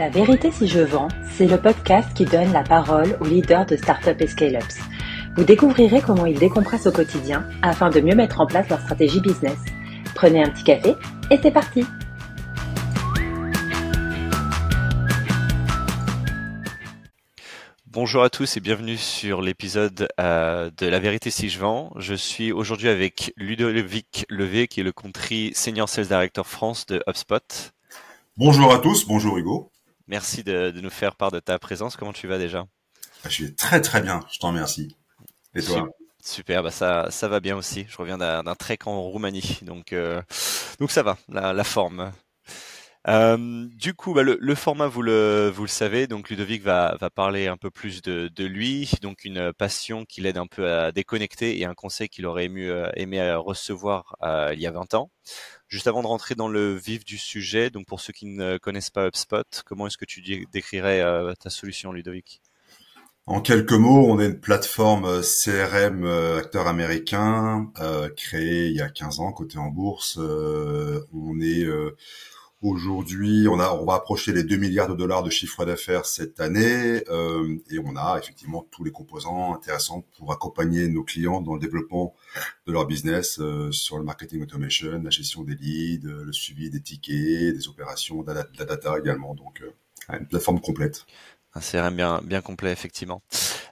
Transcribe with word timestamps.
La 0.00 0.08
vérité 0.08 0.50
si 0.50 0.66
je 0.66 0.80
vends, 0.80 1.08
c'est 1.30 1.46
le 1.46 1.60
podcast 1.60 2.08
qui 2.14 2.24
donne 2.24 2.54
la 2.54 2.62
parole 2.62 3.18
aux 3.20 3.26
leaders 3.26 3.66
de 3.66 3.76
startups 3.76 4.16
et 4.18 4.26
scale-ups. 4.26 4.78
Vous 5.36 5.44
découvrirez 5.44 6.00
comment 6.00 6.24
ils 6.24 6.38
décompressent 6.38 6.86
au 6.86 6.90
quotidien 6.90 7.46
afin 7.60 7.90
de 7.90 8.00
mieux 8.00 8.14
mettre 8.14 8.40
en 8.40 8.46
place 8.46 8.66
leur 8.70 8.80
stratégie 8.80 9.20
business. 9.20 9.58
Prenez 10.14 10.42
un 10.42 10.48
petit 10.48 10.64
café 10.64 10.94
et 11.30 11.36
c'est 11.42 11.50
parti 11.50 11.84
Bonjour 17.88 18.22
à 18.22 18.30
tous 18.30 18.56
et 18.56 18.60
bienvenue 18.60 18.96
sur 18.96 19.42
l'épisode 19.42 20.08
euh, 20.18 20.70
de 20.78 20.86
La 20.86 20.98
vérité 20.98 21.28
si 21.28 21.50
je 21.50 21.58
vends. 21.58 21.92
Je 21.96 22.14
suis 22.14 22.52
aujourd'hui 22.52 22.88
avec 22.88 23.34
Ludovic 23.36 24.24
Levé 24.30 24.66
qui 24.66 24.80
est 24.80 24.84
le 24.84 24.92
country 24.92 25.52
senior 25.54 25.90
sales 25.90 26.06
director 26.06 26.46
France 26.46 26.86
de 26.86 27.02
HubSpot. 27.06 27.74
Bonjour 28.38 28.72
à 28.72 28.78
tous, 28.78 29.06
bonjour 29.06 29.36
Hugo. 29.36 29.69
Merci 30.10 30.42
de, 30.42 30.72
nous 30.82 30.90
faire 30.90 31.14
part 31.14 31.30
de 31.30 31.38
ta 31.38 31.60
présence. 31.60 31.96
Comment 31.96 32.12
tu 32.12 32.26
vas 32.26 32.36
déjà? 32.36 32.66
Bah, 33.22 33.30
Je 33.30 33.44
vais 33.44 33.52
très 33.52 33.80
très 33.80 34.02
bien, 34.02 34.26
je 34.32 34.40
t'en 34.40 34.48
remercie. 34.48 34.96
Et 35.54 35.62
toi? 35.62 35.88
Super, 36.20 36.64
bah 36.64 36.72
ça, 36.72 37.12
ça 37.12 37.28
va 37.28 37.38
bien 37.38 37.56
aussi. 37.56 37.86
Je 37.88 37.96
reviens 37.96 38.18
d'un 38.18 38.54
trek 38.56 38.78
en 38.86 39.00
Roumanie, 39.02 39.60
donc, 39.62 39.92
euh, 39.92 40.20
donc 40.80 40.90
ça 40.90 41.04
va, 41.04 41.16
la, 41.28 41.52
la 41.52 41.64
forme. 41.64 42.12
Euh, 43.08 43.66
du 43.76 43.94
coup, 43.94 44.12
bah, 44.12 44.22
le, 44.22 44.54
format, 44.54 44.86
vous 44.86 45.00
le, 45.00 45.50
vous 45.54 45.62
le 45.62 45.68
savez, 45.68 46.06
donc 46.06 46.28
Ludovic 46.28 46.62
va, 46.62 46.96
va 47.00 47.08
parler 47.08 47.46
un 47.46 47.56
peu 47.56 47.70
plus 47.70 48.02
de, 48.02 48.28
de 48.34 48.44
lui, 48.44 48.90
donc 49.00 49.24
une 49.24 49.52
passion 49.54 50.04
qui 50.04 50.20
l'aide 50.20 50.36
un 50.36 50.46
peu 50.46 50.70
à 50.70 50.92
déconnecter 50.92 51.58
et 51.58 51.64
un 51.64 51.72
conseil 51.72 52.10
qu'il 52.10 52.26
aurait 52.26 52.44
aimé, 52.44 52.66
euh, 52.66 52.90
aimé 52.96 53.32
recevoir 53.34 54.16
euh, 54.22 54.50
il 54.52 54.60
y 54.60 54.66
a 54.66 54.70
20 54.70 54.94
ans. 54.94 55.10
Juste 55.66 55.86
avant 55.86 56.02
de 56.02 56.08
rentrer 56.08 56.34
dans 56.34 56.48
le 56.48 56.74
vif 56.74 57.04
du 57.04 57.16
sujet, 57.16 57.70
donc 57.70 57.86
pour 57.86 58.00
ceux 58.00 58.12
qui 58.12 58.26
ne 58.26 58.58
connaissent 58.58 58.90
pas 58.90 59.06
HubSpot, 59.06 59.62
comment 59.64 59.86
est-ce 59.86 59.96
que 59.96 60.04
tu 60.04 60.20
décrirais 60.52 61.02
ta 61.38 61.48
solution, 61.48 61.92
Ludovic? 61.92 62.42
En 63.26 63.40
quelques 63.40 63.72
mots, 63.72 64.06
on 64.08 64.18
est 64.18 64.26
une 64.26 64.40
plateforme 64.40 65.22
CRM 65.22 66.04
acteur 66.38 66.66
américain 66.66 67.70
créée 68.16 68.66
il 68.66 68.76
y 68.76 68.80
a 68.80 68.88
15 68.88 69.20
ans, 69.20 69.30
côté 69.30 69.58
en 69.58 69.68
bourse. 69.68 70.18
on 70.18 71.40
est 71.40 71.64
Aujourd'hui, 72.62 73.48
on 73.48 73.58
on 73.58 73.84
va 73.86 73.94
approcher 73.94 74.34
les 74.34 74.44
2 74.44 74.56
milliards 74.56 74.88
de 74.88 74.94
dollars 74.94 75.22
de 75.22 75.30
chiffre 75.30 75.64
d'affaires 75.64 76.04
cette 76.04 76.40
année, 76.40 77.02
euh, 77.08 77.56
et 77.70 77.78
on 77.78 77.96
a 77.96 78.18
effectivement 78.18 78.66
tous 78.70 78.84
les 78.84 78.90
composants 78.90 79.54
intéressants 79.54 80.04
pour 80.18 80.30
accompagner 80.30 80.86
nos 80.88 81.02
clients 81.02 81.40
dans 81.40 81.54
le 81.54 81.60
développement 81.60 82.14
de 82.66 82.72
leur 82.72 82.86
business 82.86 83.40
euh, 83.40 83.72
sur 83.72 83.96
le 83.96 84.04
marketing 84.04 84.42
automation, 84.42 85.00
la 85.02 85.08
gestion 85.08 85.42
des 85.42 85.54
leads, 85.54 86.06
euh, 86.06 86.24
le 86.26 86.32
suivi 86.34 86.68
des 86.68 86.82
tickets, 86.82 87.56
des 87.56 87.68
opérations, 87.68 88.22
de 88.22 88.32
la, 88.32 88.44
data 88.44 88.98
également. 88.98 89.34
Donc, 89.34 89.62
une 90.12 90.26
plateforme 90.26 90.60
complète. 90.60 91.06
Un 91.54 91.60
CRM 91.60 91.96
bien, 91.96 92.20
bien 92.22 92.42
complet, 92.42 92.72
effectivement. 92.72 93.22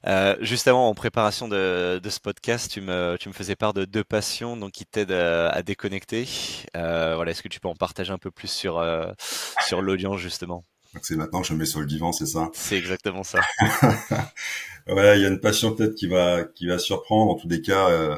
Euh, 0.07 0.37
juste 0.41 0.69
avant, 0.69 0.89
en 0.89 0.95
préparation 0.95 1.49
de, 1.49 2.01
de, 2.03 2.11
ce 2.11 2.21
podcast, 2.21 2.71
tu 2.71 2.81
me, 2.81 3.17
tu 3.19 3.29
me 3.29 3.35
faisais 3.35 3.57
part 3.57 3.75
de 3.75 3.85
deux 3.85 4.05
passions 4.05 4.57
donc, 4.57 4.73
qui 4.73 4.87
t'aident 4.87 5.13
à, 5.13 5.51
à, 5.51 5.63
déconnecter. 5.63 6.29
Euh, 6.77 7.15
voilà, 7.17 7.33
Est-ce 7.33 7.43
que 7.43 7.49
tu 7.49 7.61
peux 7.61 7.69
en 7.69 7.75
partager 7.75 8.13
un 8.13 8.19
peu 8.19 8.31
plus 8.31 8.49
sur, 8.49 8.79
euh, 8.79 9.11
sur 9.67 9.83
l'audience, 9.83 10.19
justement? 10.19 10.65
C'est 11.03 11.17
maintenant 11.17 11.43
que 11.43 11.49
je 11.49 11.53
me 11.53 11.59
mets 11.59 11.67
sur 11.67 11.81
le 11.81 11.87
divan, 11.87 12.13
c'est 12.13 12.27
ça? 12.27 12.51
C'est 12.55 12.79
exactement 12.79 13.23
ça. 13.23 13.41
voilà, 14.87 15.17
il 15.17 15.23
y 15.23 15.27
a 15.27 15.29
une 15.29 15.41
passion 15.41 15.75
peut-être 15.75 15.95
qui 15.95 16.07
va, 16.07 16.45
qui 16.45 16.67
va 16.67 16.79
surprendre. 16.79 17.33
En 17.33 17.37
tous 17.37 17.49
les 17.49 17.61
cas, 17.61 17.89
euh, 17.91 18.17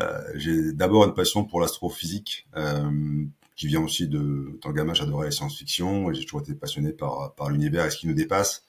euh, 0.00 0.20
j'ai 0.34 0.72
d'abord 0.72 1.04
une 1.04 1.14
passion 1.14 1.44
pour 1.44 1.60
l'astrophysique, 1.60 2.48
qui 3.54 3.66
vient 3.68 3.82
aussi 3.82 4.08
de... 4.08 4.58
Tant 4.62 4.72
gamin, 4.72 4.94
j'adorais 4.94 5.26
la 5.26 5.30
science-fiction 5.30 6.10
et 6.10 6.14
j'ai 6.14 6.24
toujours 6.24 6.40
été 6.40 6.54
passionné 6.54 6.92
par, 6.92 7.34
par 7.34 7.50
l'univers 7.50 7.86
et 7.86 7.90
ce 7.90 7.98
qui 7.98 8.08
nous 8.08 8.14
dépasse. 8.14 8.64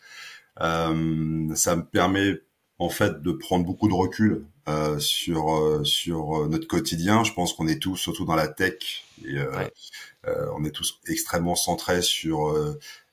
Euh, 0.61 1.55
ça 1.55 1.75
me 1.75 1.83
permet 1.83 2.35
en 2.79 2.89
fait 2.89 3.21
de 3.21 3.31
prendre 3.31 3.65
beaucoup 3.65 3.87
de 3.87 3.93
recul 3.93 4.45
euh, 4.67 4.99
sur 4.99 5.55
euh, 5.55 5.83
sur 5.83 6.47
notre 6.47 6.67
quotidien. 6.67 7.23
Je 7.23 7.33
pense 7.33 7.53
qu'on 7.53 7.67
est 7.67 7.81
tous, 7.81 7.97
surtout 7.97 8.25
dans 8.25 8.35
la 8.35 8.47
tech, 8.47 9.05
et, 9.25 9.37
on 10.55 10.63
est 10.63 10.71
tous 10.71 10.99
extrêmement 11.07 11.55
centrés 11.55 12.01
sur 12.01 12.55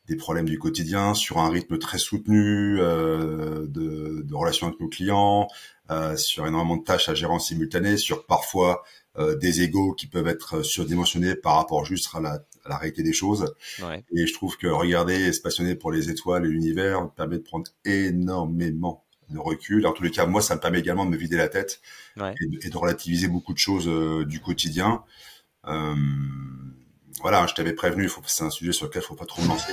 des 0.07 0.17
problèmes 0.17 0.47
du 0.47 0.59
quotidien, 0.59 1.15
sur 1.15 1.39
un 1.39 1.51
rythme 1.51 1.79
très 1.79 1.99
soutenu 1.99 2.79
de, 2.79 3.67
de, 3.69 4.35
relations 4.35 4.69
avec 4.69 4.81
nos 4.81 4.89
clients, 4.89 5.49
sur 6.17 6.47
énormément 6.47 6.77
de 6.77 6.85
tâches 6.85 7.09
à 7.09 7.15
gérer 7.15 7.33
en 7.33 7.41
simultané, 7.41 7.97
sur 7.97 8.27
parfois 8.27 8.85
des 9.19 9.63
égaux 9.63 9.93
qui 9.93 10.07
peuvent 10.07 10.29
être 10.29 10.63
surdimensionnés 10.63 11.35
par 11.35 11.57
rapport 11.57 11.85
juste 11.85 12.09
à 12.15 12.21
la, 12.21 12.39
la 12.67 12.77
réalité 12.77 13.03
des 13.03 13.13
choses. 13.13 13.53
Ouais. 13.83 14.05
Et 14.15 14.27
je 14.27 14.33
trouve 14.33 14.57
que 14.57 14.67
regarder 14.67 15.15
et 15.15 15.33
se 15.33 15.41
passionner 15.41 15.75
pour 15.75 15.93
les 15.93 16.11
étoiles 16.11 16.47
et 16.47 16.49
l'univers 16.49 17.11
permet 17.11 17.39
de 17.39 17.43
prendre 17.43 17.71
énormément 17.85 19.05
de 19.31 19.39
recul. 19.39 19.87
En 19.87 19.93
tous 19.93 20.03
les 20.03 20.11
cas, 20.11 20.27
moi, 20.27 20.43
ça 20.43 20.57
me 20.57 20.61
permet 20.61 20.81
également 20.81 21.07
de 21.07 21.11
me 21.11 21.17
vider 21.17 21.37
la 21.37 21.49
tête 21.49 21.81
ouais. 22.17 22.35
et, 22.63 22.69
de, 22.69 22.77
relativiser 22.77 23.29
beaucoup 23.29 23.53
de 23.53 23.59
choses 23.59 23.89
euh, 23.89 24.25
du 24.25 24.41
quotidien. 24.41 25.05
Euh, 25.67 25.95
voilà, 27.21 27.47
je 27.47 27.55
t'avais 27.55 27.75
prévenu, 27.75 28.09
c'est 28.27 28.45
un 28.45 28.51
sujet 28.51 28.73
sur 28.73 28.87
lequel 28.87 29.03
il 29.03 29.07
faut 29.07 29.15
pas 29.15 29.27
trop 29.27 29.43
me 29.43 29.49
lancer, 29.49 29.73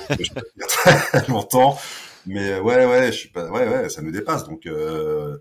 longtemps. 1.30 1.80
Mais 2.26 2.50
euh, 2.50 2.62
ouais, 2.62 2.86
ouais, 2.86 3.08
je 3.08 3.18
suis 3.18 3.30
pas, 3.30 3.50
ouais, 3.50 3.68
ouais, 3.68 3.90
ça 3.90 4.02
me 4.02 4.12
dépasse. 4.12 4.44
Donc, 4.44 4.66
euh, 4.66 5.38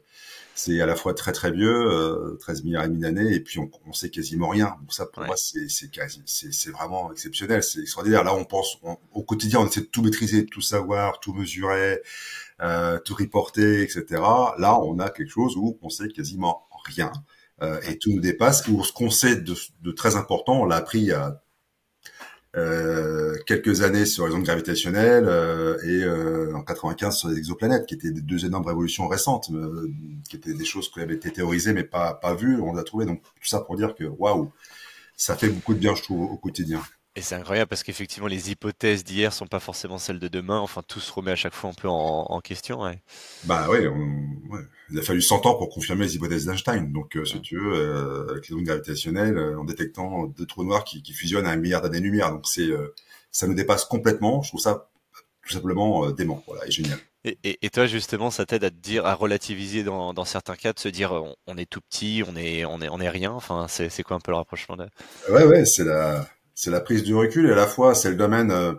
c'est 0.56 0.80
à 0.80 0.86
la 0.86 0.96
fois 0.96 1.12
très 1.12 1.32
très 1.32 1.52
vieux, 1.52 1.92
euh, 1.92 2.38
13 2.40 2.64
milliards 2.64 2.84
et 2.84 2.88
demi 2.88 3.00
d'années, 3.00 3.34
et 3.34 3.40
puis 3.40 3.58
on, 3.58 3.70
on 3.86 3.92
sait 3.92 4.08
quasiment 4.08 4.48
rien. 4.48 4.76
Donc 4.80 4.92
ça, 4.92 5.04
pour 5.04 5.22
moi, 5.24 5.36
c'est 5.36 5.68
c'est 5.68 5.90
c'est 6.24 6.70
vraiment 6.70 7.12
exceptionnel, 7.12 7.62
c'est 7.62 7.80
extraordinaire. 7.80 8.24
Là, 8.24 8.34
on 8.34 8.44
pense 8.44 8.78
au 9.12 9.22
quotidien, 9.22 9.60
on 9.60 9.66
essaie 9.66 9.82
de 9.82 9.86
tout 9.86 10.02
maîtriser, 10.02 10.42
de 10.42 10.48
tout 10.48 10.62
savoir, 10.62 11.20
tout 11.20 11.34
mesurer, 11.34 12.00
euh, 12.62 12.98
tout 13.00 13.14
reporter, 13.14 13.82
etc. 13.82 14.04
Là, 14.58 14.80
on 14.80 14.98
a 14.98 15.10
quelque 15.10 15.30
chose 15.30 15.56
où 15.56 15.78
on 15.82 15.90
sait 15.90 16.08
quasiment 16.08 16.66
rien. 16.86 17.12
Euh, 17.62 17.80
et 17.88 17.98
tout 17.98 18.10
nous 18.10 18.20
dépasse, 18.20 18.66
où 18.68 18.82
ce 18.82 18.92
qu'on 18.92 19.10
sait 19.10 19.36
de, 19.36 19.54
de, 19.82 19.90
très 19.90 20.16
important, 20.16 20.60
on 20.60 20.64
l'a 20.64 20.76
appris 20.76 21.00
il 21.00 21.06
y 21.06 21.12
a 21.12 21.42
euh, 22.56 23.36
quelques 23.46 23.82
années 23.82 24.06
sur 24.06 24.26
les 24.26 24.34
ondes 24.34 24.44
gravitationnelles 24.44 25.26
euh, 25.28 25.76
et 25.84 26.02
euh, 26.02 26.56
en 26.56 26.62
95 26.62 27.16
sur 27.16 27.28
les 27.28 27.36
exoplanètes, 27.36 27.84
qui 27.86 27.94
étaient 27.94 28.10
deux 28.10 28.46
énormes 28.46 28.66
révolutions 28.66 29.08
récentes, 29.08 29.50
qui 30.28 30.36
étaient 30.36 30.54
des 30.54 30.64
choses 30.64 30.90
qui 30.90 31.00
avaient 31.00 31.14
été 31.14 31.30
théorisées 31.30 31.74
mais 31.74 31.84
pas 31.84 32.14
pas 32.14 32.34
vues. 32.34 32.60
On 32.60 32.72
les 32.72 32.80
a 32.80 32.84
trouvées. 32.84 33.04
Donc 33.04 33.22
tout 33.22 33.46
ça 33.46 33.60
pour 33.60 33.76
dire 33.76 33.94
que 33.94 34.04
waouh, 34.04 34.50
ça 35.16 35.36
fait 35.36 35.48
beaucoup 35.48 35.74
de 35.74 35.78
bien, 35.78 35.94
je 35.94 36.02
trouve, 36.02 36.30
au 36.30 36.36
quotidien. 36.36 36.80
Et 37.16 37.22
c'est 37.22 37.34
incroyable 37.34 37.70
parce 37.70 37.82
qu'effectivement, 37.82 38.26
les 38.28 38.50
hypothèses 38.50 39.02
d'hier 39.02 39.32
sont 39.32 39.46
pas 39.46 39.58
forcément 39.58 39.96
celles 39.96 40.18
de 40.18 40.28
demain. 40.28 40.58
Enfin, 40.58 40.82
tout 40.86 41.00
se 41.00 41.10
remet 41.10 41.30
à 41.30 41.36
chaque 41.36 41.54
fois 41.54 41.70
un 41.70 41.72
peu 41.72 41.88
en, 41.88 42.26
en 42.28 42.40
question. 42.42 42.82
Ouais. 42.82 43.00
Bah 43.44 43.68
oui, 43.70 43.86
ouais. 43.86 44.60
il 44.90 44.98
a 44.98 45.02
fallu 45.02 45.22
100 45.22 45.46
ans 45.46 45.54
pour 45.54 45.70
confirmer 45.70 46.04
les 46.04 46.16
hypothèses 46.16 46.44
d'Einstein. 46.44 46.92
Donc, 46.92 47.16
euh, 47.16 47.24
si 47.24 47.40
tu 47.40 47.58
veux, 47.58 47.72
euh, 47.72 48.28
avec 48.32 48.48
les 48.48 48.54
ondes 48.54 48.64
gravitationnelles, 48.64 49.38
euh, 49.38 49.58
en 49.58 49.64
détectant 49.64 50.26
deux 50.26 50.44
trous 50.44 50.62
noirs 50.62 50.84
qui, 50.84 51.02
qui 51.02 51.14
fusionnent 51.14 51.46
à 51.46 51.50
un 51.50 51.56
milliard 51.56 51.80
d'années-lumière. 51.80 52.32
Donc, 52.32 52.46
c'est, 52.46 52.68
euh, 52.68 52.94
ça 53.30 53.46
nous 53.46 53.54
dépasse 53.54 53.86
complètement. 53.86 54.42
Je 54.42 54.50
trouve 54.50 54.60
ça 54.60 54.90
tout 55.46 55.54
simplement 55.54 56.10
dément. 56.10 56.44
Voilà, 56.46 56.66
et 56.66 56.70
génial. 56.70 56.98
Et, 57.24 57.38
et, 57.44 57.58
et, 57.62 57.70
toi, 57.70 57.86
justement, 57.86 58.30
ça 58.30 58.44
t'aide 58.44 58.62
à 58.62 58.70
te 58.70 58.76
dire, 58.76 59.06
à 59.06 59.14
relativiser 59.14 59.84
dans, 59.84 60.12
dans 60.12 60.26
certains 60.26 60.54
cas, 60.54 60.74
de 60.74 60.78
se 60.78 60.88
dire, 60.88 61.12
on, 61.12 61.34
on, 61.46 61.56
est 61.56 61.68
tout 61.68 61.80
petit, 61.80 62.22
on 62.28 62.36
est, 62.36 62.66
on 62.66 62.82
est, 62.82 62.88
on 62.90 63.00
est 63.00 63.08
rien. 63.08 63.32
Enfin, 63.32 63.66
c'est, 63.70 63.88
c'est 63.88 64.02
quoi 64.02 64.16
un 64.16 64.20
peu 64.20 64.32
le 64.32 64.36
rapprochement 64.36 64.76
de... 64.76 64.86
Ouais, 65.30 65.44
ouais, 65.44 65.64
c'est 65.64 65.84
la 65.84 66.28
c'est 66.56 66.72
la 66.72 66.80
prise 66.80 67.04
du 67.04 67.14
recul 67.14 67.46
et 67.46 67.52
à 67.52 67.54
la 67.54 67.68
fois 67.68 67.94
c'est 67.94 68.10
le 68.10 68.16
domaine 68.16 68.50
euh, 68.50 68.72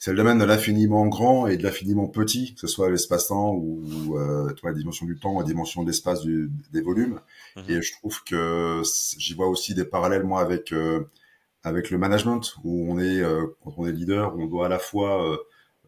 c'est 0.00 0.12
le 0.12 0.16
domaine 0.16 0.38
de 0.38 0.46
l'infiniment 0.46 1.06
grand 1.08 1.46
et 1.46 1.58
de 1.58 1.62
l'infiniment 1.62 2.08
petit, 2.08 2.54
que 2.54 2.60
ce 2.60 2.66
soit 2.66 2.90
l'espace-temps 2.90 3.52
ou 3.52 4.16
euh, 4.18 4.50
toi, 4.54 4.70
la 4.70 4.76
dimension 4.76 5.04
du 5.04 5.18
temps, 5.18 5.38
la 5.38 5.44
dimension 5.44 5.82
de 5.82 5.88
l'espace 5.88 6.24
des 6.24 6.80
volumes. 6.80 7.20
Mhm. 7.54 7.64
Et 7.68 7.82
je 7.82 7.92
trouve 7.92 8.24
que 8.24 8.80
j'y 9.18 9.34
vois 9.34 9.48
aussi 9.48 9.74
des 9.74 9.84
parallèles 9.84 10.24
moi 10.24 10.40
avec 10.40 10.72
euh, 10.72 11.04
avec 11.62 11.90
le 11.90 11.98
management 11.98 12.54
où 12.64 12.90
on 12.90 12.98
est 12.98 13.20
euh, 13.20 13.46
quand 13.62 13.74
on 13.76 13.86
est 13.86 13.92
leader, 13.92 14.34
on 14.38 14.46
doit 14.46 14.66
à 14.66 14.68
la 14.70 14.78
fois 14.78 15.38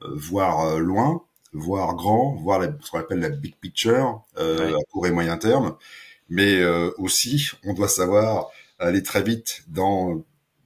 voir 0.03 0.79
loin, 0.79 1.23
voir 1.55 1.97
grand, 1.97 2.35
voir 2.35 2.63
ce 2.83 2.91
qu'on 2.91 2.99
appelle 2.99 3.21
la 3.21 3.31
big 3.31 3.57
picture 3.57 4.23
à 4.37 4.43
court 4.91 5.07
et 5.07 5.11
moyen 5.11 5.39
terme, 5.39 5.77
mais 6.29 6.63
aussi 6.99 7.53
on 7.65 7.73
doit 7.73 7.89
savoir 7.89 8.51
aller 8.79 9.03
très 9.03 9.23
vite 9.23 9.65
dans 9.69 10.23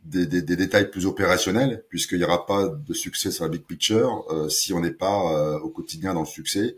des, 0.06 0.26
des, 0.26 0.42
des, 0.42 0.56
détails 0.56 0.90
plus 0.90 1.06
opérationnels, 1.06 1.84
puisqu'il 1.88 2.18
n'y 2.18 2.24
aura 2.24 2.46
pas 2.46 2.68
de 2.68 2.94
succès 2.94 3.30
sur 3.30 3.44
la 3.44 3.50
big 3.50 3.64
picture 3.64 4.24
euh, 4.30 4.48
si 4.48 4.72
on 4.72 4.80
n'est 4.80 4.90
pas 4.90 5.32
euh, 5.32 5.58
au 5.58 5.70
quotidien 5.70 6.14
dans 6.14 6.20
le 6.20 6.26
succès. 6.26 6.76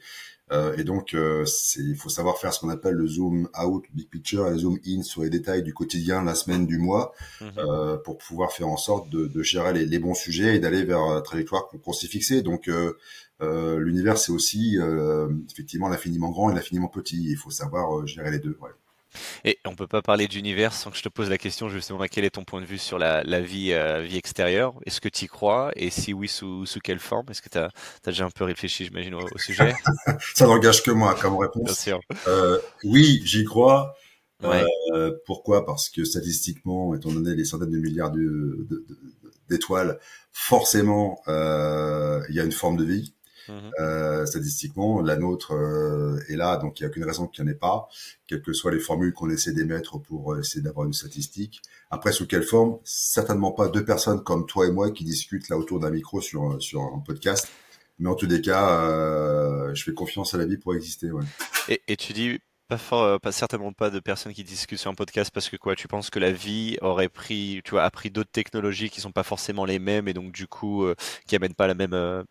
Euh, 0.51 0.75
et 0.79 0.85
donc, 0.85 1.13
euh, 1.13 1.45
il 1.77 1.95
faut 1.95 2.09
savoir 2.09 2.39
faire 2.39 2.55
ce 2.55 2.61
qu'on 2.61 2.71
appelle 2.71 2.95
le 2.95 3.07
zoom 3.07 3.51
out 3.63 3.85
big 3.93 4.09
picture 4.09 4.47
et 4.47 4.53
le 4.53 4.59
zoom 4.59 4.79
in 4.87 5.03
sur 5.03 5.23
les 5.23 5.29
détails 5.29 5.63
du 5.63 5.75
quotidien, 5.75 6.25
la 6.25 6.35
semaine, 6.35 6.67
du 6.67 6.79
mois, 6.79 7.13
mmh. 7.43 7.99
pour 8.03 8.17
pouvoir 8.17 8.53
faire 8.53 8.69
en 8.69 8.79
sorte 8.79 9.11
de, 9.11 9.27
de 9.27 9.43
gérer 9.43 9.75
les, 9.75 9.85
les, 9.85 9.99
bons 9.99 10.15
sujets 10.15 10.57
et 10.57 10.59
d'aller 10.59 10.85
vers 10.85 11.07
la 11.07 11.21
trajectoire 11.21 11.69
qu'on 11.69 11.93
s'est 11.93 12.07
fixée. 12.07 12.41
Donc, 12.41 12.71
l'univers, 13.41 14.17
c'est 14.17 14.33
aussi 14.33 14.79
effectivement 15.51 15.91
l'infiniment 15.91 16.31
grand 16.31 16.51
et 16.51 16.55
l'infiniment 16.55 16.89
petit. 16.89 17.23
Il 17.29 17.37
faut 17.37 17.51
savoir 17.51 18.07
gérer 18.07 18.31
les 18.31 18.39
deux. 18.39 18.57
Ouais. 18.63 18.71
Et 19.45 19.59
on 19.65 19.75
peut 19.75 19.87
pas 19.87 20.03
parler 20.03 20.29
d'univers 20.29 20.73
sans 20.73 20.91
que 20.91 20.97
je 20.97 21.03
te 21.03 21.09
pose 21.09 21.31
la 21.31 21.39
question 21.39 21.69
justement 21.69 22.05
quel 22.11 22.25
est 22.25 22.31
ton 22.31 22.45
point 22.45 22.61
de 22.61 22.67
vue 22.67 22.79
sur 22.79 22.99
la, 22.99 23.23
vie, 23.41 23.73
euh, 23.73 24.03
vie 24.03 24.17
extérieure? 24.17 24.75
Est-ce 24.87 25.01
que 25.01 25.09
tu 25.09 25.27
y 25.27 25.29
crois? 25.29 25.71
Et 25.77 25.91
si 25.91 26.13
oui, 26.13 26.29
sous, 26.29 26.67
sous 26.67 26.81
quelle 26.81 26.99
forme? 26.99 27.27
Est-ce 27.31 27.43
que 27.43 27.49
tu 27.49 27.59
as, 27.59 27.71
déjà 28.05 28.27
un 28.27 28.31
peu 28.31 28.45
réfléchi, 28.45 28.85
j'imagine, 28.85 29.15
au, 29.15 29.39
sujet? 29.39 29.75
Ça 30.35 30.47
n'engage 30.47 30.83
que 30.83 30.91
moi 30.91 31.15
comme 31.15 31.37
réponse. 31.37 31.65
Bien 31.65 31.75
sûr. 31.75 32.01
Euh, 32.27 32.59
oui, 32.85 33.23
j'y 33.25 33.45
crois. 33.45 33.95
Euh, 34.45 35.13
pourquoi? 35.27 35.67
Parce 35.67 35.89
que 35.89 36.05
statistiquement, 36.05 36.95
étant 36.95 37.11
donné 37.11 37.35
les 37.35 37.45
centaines 37.45 37.71
de 37.71 37.79
milliards 37.79 38.13
d'étoiles, 39.49 39.99
forcément, 40.33 41.21
il 41.27 42.35
y 42.35 42.41
a 42.41 42.45
une 42.45 42.53
forme 42.53 42.77
de 42.77 42.85
vie. 42.85 43.15
Mhm. 43.49 43.71
Euh, 43.81 44.27
statistiquement, 44.27 45.01
la 45.01 45.17
nôtre 45.17 45.53
euh, 45.53 46.19
est 46.29 46.37
là, 46.37 46.57
donc 46.57 46.79
il 46.79 46.83
n'y 46.85 46.87
a 46.87 46.91
qu'une 46.91 47.05
raison 47.05 47.27
qu'il 47.27 47.45
n'y 47.45 47.51
en 47.51 47.53
ait 47.53 47.59
pas, 47.59 47.89
quelles 48.27 48.43
que 48.43 48.53
soient 48.53 48.71
les 48.71 48.81
formules 48.81 49.13
qu'on 49.13 49.31
essaie 49.31 49.53
d'émettre 49.53 49.99
pour 50.01 50.33
euh, 50.33 50.41
essayer 50.41 50.63
d'avoir 50.63 50.87
une 50.87 50.93
statistique. 50.93 51.63
Après, 51.91 52.13
sous 52.13 52.27
quelle 52.27 52.43
forme? 52.43 52.79
Certainement 52.85 53.53
pas 53.53 53.69
deux 53.69 53.85
personnes 53.85 54.23
comme 54.23 54.47
toi 54.47 54.67
et 54.67 54.71
moi 54.71 54.91
qui 54.91 55.05
discutent 55.05 55.49
là 55.49 55.57
autour 55.57 55.81
d'un 55.81 55.91
micro 55.91 56.21
sur 56.21 56.61
sur 56.61 56.83
un 56.83 56.99
podcast. 57.01 57.49
Mais 57.99 58.09
en 58.09 58.15
tous 58.15 58.27
les 58.27 58.41
cas, 58.41 59.75
je 59.75 59.83
fais 59.83 59.93
confiance 59.93 60.33
à 60.33 60.39
la 60.39 60.45
vie 60.45 60.57
pour 60.57 60.75
exister. 60.75 61.11
Ouais. 61.11 61.25
Et, 61.69 61.83
et 61.89 61.97
tu 61.97 62.13
dis 62.13 62.39
pas, 62.69 62.79
fort, 62.79 63.21
pas 63.21 63.33
certainement 63.33 63.73
pas 63.73 63.91
de 63.91 64.01
personnes 64.01 64.33
qui 64.33 64.45
discutent 64.45 64.79
sur 64.79 64.91
un 64.91 64.95
podcast 64.95 65.31
parce 65.33 65.49
que 65.49 65.57
quoi, 65.57 65.75
tu 65.75 65.89
penses 65.89 66.11
que 66.11 66.19
la 66.19 66.33
vie 66.33 66.79
aurait 66.81 67.09
pris, 67.09 67.61
tu 67.65 67.73
vois, 67.73 67.85
appris 67.85 68.11
d'autres 68.11 68.31
technologies 68.31 68.91
qui 68.91 69.01
sont 69.01 69.13
pas 69.13 69.23
forcément 69.23 69.65
les 69.65 69.79
mêmes 69.79 70.09
et 70.09 70.15
donc 70.15 70.33
du 70.33 70.47
coup 70.47 70.87
qui 71.27 71.37
amènent 71.37 71.55
pas 71.55 71.67
la 71.67 71.75
même 71.75 72.25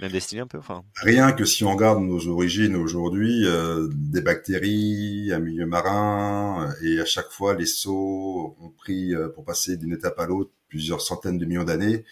même 0.00 0.10
destinée 0.12 0.40
un 0.40 0.46
peu 0.46 0.58
enfin. 0.58 0.84
Rien 0.96 1.32
que 1.32 1.44
si 1.44 1.64
on 1.64 1.72
regarde 1.72 2.02
nos 2.02 2.26
origines 2.28 2.76
aujourd'hui 2.76 3.46
euh, 3.46 3.88
des 3.92 4.20
bactéries 4.20 5.30
un 5.32 5.38
milieu 5.38 5.66
marin 5.66 6.68
euh, 6.68 6.86
et 6.86 7.00
à 7.00 7.04
chaque 7.04 7.30
fois 7.30 7.54
les 7.54 7.66
sauts 7.66 8.56
ont 8.60 8.70
pris 8.70 9.14
euh, 9.14 9.28
pour 9.28 9.44
passer 9.44 9.76
d'une 9.76 9.92
étape 9.92 10.18
à 10.18 10.26
l'autre 10.26 10.50
plusieurs 10.68 11.00
centaines 11.00 11.38
de 11.38 11.44
millions 11.44 11.64
d'années. 11.64 12.04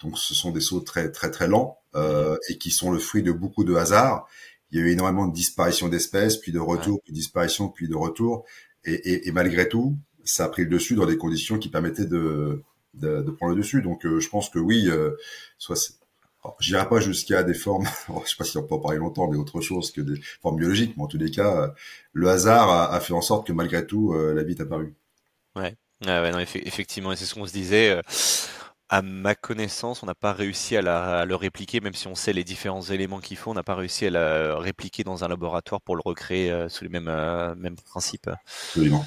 Donc 0.00 0.18
ce 0.18 0.34
sont 0.34 0.50
des 0.50 0.60
sauts 0.60 0.80
très 0.80 1.10
très 1.10 1.30
très 1.30 1.48
lents 1.48 1.78
euh, 1.94 2.36
et 2.48 2.58
qui 2.58 2.70
sont 2.70 2.90
le 2.90 2.98
fruit 2.98 3.22
de 3.22 3.32
beaucoup 3.32 3.64
de 3.64 3.74
hasards 3.74 4.28
il 4.70 4.78
y 4.78 4.82
a 4.82 4.84
eu 4.84 4.90
énormément 4.90 5.26
de 5.26 5.32
disparition 5.32 5.88
d'espèces 5.88 6.36
puis 6.36 6.52
de 6.52 6.58
retour 6.58 7.00
puis 7.02 7.12
disparition 7.12 7.68
puis 7.68 7.88
de 7.88 7.96
retour 7.96 8.44
et, 8.84 8.92
et, 8.92 9.28
et, 9.28 9.32
malgré 9.32 9.68
tout 9.68 9.96
ça 10.24 10.44
a 10.44 10.48
pris 10.48 10.62
le 10.62 10.68
dessus 10.68 10.94
dans 10.94 11.06
des 11.06 11.16
conditions 11.16 11.58
qui 11.58 11.68
permettaient 11.68 12.06
de 12.06 12.62
de, 12.94 13.22
de 13.22 13.30
prendre 13.30 13.54
le 13.54 13.60
dessus. 13.60 13.82
Donc 13.82 14.06
je 14.06 14.28
pense 14.28 14.50
que 14.50 14.58
oui 14.58 14.88
soit 15.58 15.98
je 16.60 16.72
n'irai 16.72 16.88
pas 16.88 17.00
jusqu'à 17.00 17.42
des 17.42 17.54
formes, 17.54 17.86
je 18.24 18.30
sais 18.30 18.36
pas 18.36 18.44
si 18.44 18.56
on 18.56 18.62
peut 18.62 18.74
en 18.74 18.78
parler 18.78 18.98
longtemps, 18.98 19.28
mais 19.28 19.36
autre 19.36 19.60
chose 19.60 19.90
que 19.90 20.00
des 20.00 20.20
formes 20.40 20.56
biologiques, 20.56 20.96
mais 20.96 21.02
en 21.02 21.06
tous 21.06 21.18
les 21.18 21.30
cas, 21.30 21.74
le 22.12 22.28
hasard 22.28 22.92
a, 22.92 23.00
fait 23.00 23.12
en 23.12 23.20
sorte 23.20 23.46
que 23.46 23.52
malgré 23.52 23.86
tout, 23.86 24.12
euh, 24.14 24.34
la 24.34 24.42
vie 24.42 24.52
est 24.52 24.60
apparue. 24.60 24.94
Ouais, 25.56 25.74
ouais 26.06 26.30
non, 26.30 26.38
effectivement, 26.38 27.12
et 27.12 27.16
c'est 27.16 27.24
ce 27.24 27.34
qu'on 27.34 27.46
se 27.46 27.52
disait. 27.52 28.00
Euh, 28.92 28.96
à 28.96 29.02
ma 29.02 29.34
connaissance, 29.34 30.02
on 30.02 30.06
n'a 30.06 30.14
pas 30.14 30.32
réussi 30.32 30.76
à, 30.76 30.82
la, 30.82 31.24
le 31.24 31.34
répliquer, 31.34 31.80
même 31.80 31.94
si 31.94 32.06
on 32.08 32.14
sait 32.14 32.32
les 32.32 32.44
différents 32.44 32.82
éléments 32.82 33.20
qu'il 33.20 33.36
faut, 33.36 33.50
on 33.50 33.54
n'a 33.54 33.62
pas 33.62 33.74
réussi 33.74 34.06
à 34.06 34.10
le 34.10 34.54
répliquer 34.54 35.04
dans 35.04 35.24
un 35.24 35.28
laboratoire 35.28 35.80
pour 35.80 35.96
le 35.96 36.02
recréer 36.04 36.50
euh, 36.50 36.68
sous 36.68 36.84
les 36.84 36.90
mêmes, 36.90 37.54
mêmes 37.56 37.76
principes. 37.76 38.30
Absolument. 38.44 39.06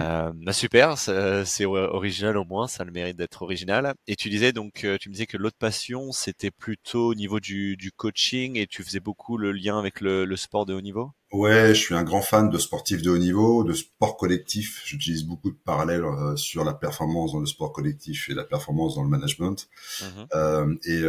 Euh, 0.00 0.32
bah 0.34 0.52
super, 0.52 0.96
c'est 0.96 1.64
original 1.66 2.38
au 2.38 2.44
moins, 2.44 2.66
ça 2.66 2.82
a 2.82 2.86
le 2.86 2.92
mérite 2.92 3.16
d'être 3.16 3.42
original. 3.42 3.94
Et 4.06 4.16
tu 4.16 4.30
disais 4.30 4.52
donc, 4.52 4.84
euh, 4.84 4.96
tu 4.98 5.08
me 5.08 5.14
disais 5.14 5.26
que 5.26 5.36
l'autre 5.36 5.58
passion, 5.58 6.12
c'était 6.12 6.50
plutôt 6.50 7.08
au 7.08 7.14
niveau 7.14 7.40
du, 7.40 7.76
du, 7.76 7.92
coaching 7.92 8.56
et 8.56 8.66
tu 8.66 8.82
faisais 8.82 9.00
beaucoup 9.00 9.36
le 9.36 9.52
lien 9.52 9.78
avec 9.78 10.00
le, 10.00 10.24
le, 10.24 10.36
sport 10.36 10.64
de 10.64 10.72
haut 10.72 10.80
niveau? 10.80 11.10
Ouais, 11.30 11.74
je 11.74 11.80
suis 11.80 11.94
un 11.94 12.04
grand 12.04 12.22
fan 12.22 12.48
de 12.48 12.58
sportifs 12.58 13.02
de 13.02 13.10
haut 13.10 13.18
niveau, 13.18 13.64
de 13.64 13.74
sport 13.74 14.16
collectif. 14.16 14.82
J'utilise 14.84 15.24
beaucoup 15.24 15.50
de 15.50 15.58
parallèles 15.64 16.04
euh, 16.04 16.36
sur 16.36 16.64
la 16.64 16.74
performance 16.74 17.32
dans 17.32 17.40
le 17.40 17.46
sport 17.46 17.72
collectif 17.72 18.30
et 18.30 18.34
la 18.34 18.44
performance 18.44 18.94
dans 18.94 19.02
le 19.02 19.10
management. 19.10 19.68
Mmh 20.00 20.04
euh, 20.34 20.74
et, 20.84 21.00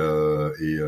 et 0.65 0.80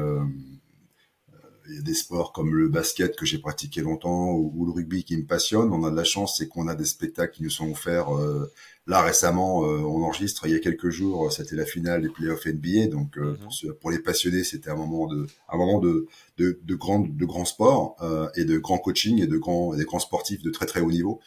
il 1.70 1.76
y 1.76 1.80
a 1.80 1.82
des 1.82 1.94
sports 1.94 2.32
comme 2.32 2.54
le 2.56 2.68
basket 2.68 3.16
que 3.16 3.26
j'ai 3.26 3.38
pratiqué 3.38 3.82
longtemps 3.82 4.32
ou, 4.32 4.66
le 4.66 4.72
rugby 4.72 5.04
qui 5.04 5.18
me 5.18 5.26
passionne. 5.26 5.72
On 5.72 5.84
a 5.84 5.92
de 5.92 5.96
la 5.96 6.04
chance, 6.04 6.38
c'est 6.38 6.48
qu'on 6.48 6.68
a 6.68 6.76
des 6.76 6.86
spectacles 6.86 7.34
qui 7.34 7.44
nous 7.44 7.50
sont 7.50 7.72
offerts. 7.72 8.16
Euh, 8.16 8.52
là 8.88 9.02
récemment, 9.02 9.64
euh, 9.64 9.80
on 9.80 10.04
enregistre 10.04 10.46
il 10.46 10.54
y 10.54 10.56
a 10.56 10.60
quelques 10.60 10.90
jours, 10.90 11.32
c'était 11.32 11.56
la 11.56 11.66
finale 11.66 12.02
des 12.02 12.10
playoffs 12.10 12.46
NBA. 12.46 12.88
Donc 12.88 13.18
euh, 13.18 13.38
mhm. 13.64 13.74
pour, 13.74 13.92
les 13.92 14.00
passionnés, 14.00 14.44
c'était 14.44 14.70
un 14.70 14.76
moment 14.76 15.08
de 15.08 15.28
un 15.50 15.58
moment 15.58 15.80
de 15.80 16.08
de, 16.38 16.60
de 16.64 16.76
grand 16.76 17.00
de 17.00 17.26
grand 17.26 17.46
sport 17.46 17.98
et 18.36 18.46
de 18.46 18.58
grand 18.58 18.78
coaching 18.78 19.22
et 19.22 19.28
de 19.28 19.38
grands 19.38 19.76
des 19.76 19.86
grands 19.86 20.00
sportifs 20.00 20.42
de 20.44 20.50
très 20.52 20.66
très 20.66 20.82
haut 20.82 20.92
niveau. 20.92 21.20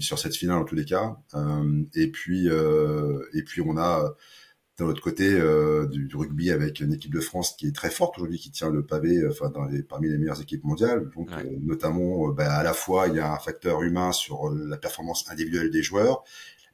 sur 0.00 0.18
cette 0.18 0.36
finale 0.36 0.58
en 0.58 0.64
tous 0.64 0.74
les 0.74 0.84
cas 0.84 1.16
et 1.94 2.08
puis 2.08 2.48
et 2.48 3.42
puis 3.42 3.60
on 3.60 3.76
a 3.76 4.14
d'un 4.78 4.86
autre 4.86 5.02
côté 5.02 5.30
euh, 5.30 5.86
du, 5.86 6.08
rugby 6.14 6.50
avec 6.50 6.80
une 6.80 6.94
équipe 6.94 7.12
de 7.12 7.20
France 7.20 7.54
qui 7.58 7.66
est 7.66 7.74
très 7.74 7.90
forte 7.90 8.16
aujourd'hui, 8.16 8.38
qui 8.38 8.50
tient 8.50 8.70
le 8.70 8.84
pavé, 8.84 9.18
euh, 9.18 9.30
enfin 9.30 9.50
dans 9.50 9.64
les, 9.64 9.82
parmi 9.82 10.08
les 10.08 10.16
meilleures 10.16 10.40
équipes 10.40 10.64
mondiales. 10.64 11.10
Donc 11.14 11.30
euh, 11.32 11.42
notamment, 11.60 12.28
bah, 12.28 12.54
à 12.54 12.62
la 12.62 12.72
fois 12.72 13.08
il 13.08 13.16
y 13.16 13.20
a 13.20 13.32
un 13.32 13.38
facteur 13.38 13.82
humain 13.82 14.12
sur 14.12 14.50
la 14.50 14.76
performance 14.78 15.28
individuelle 15.30 15.70
des 15.70 15.82
joueurs, 15.82 16.24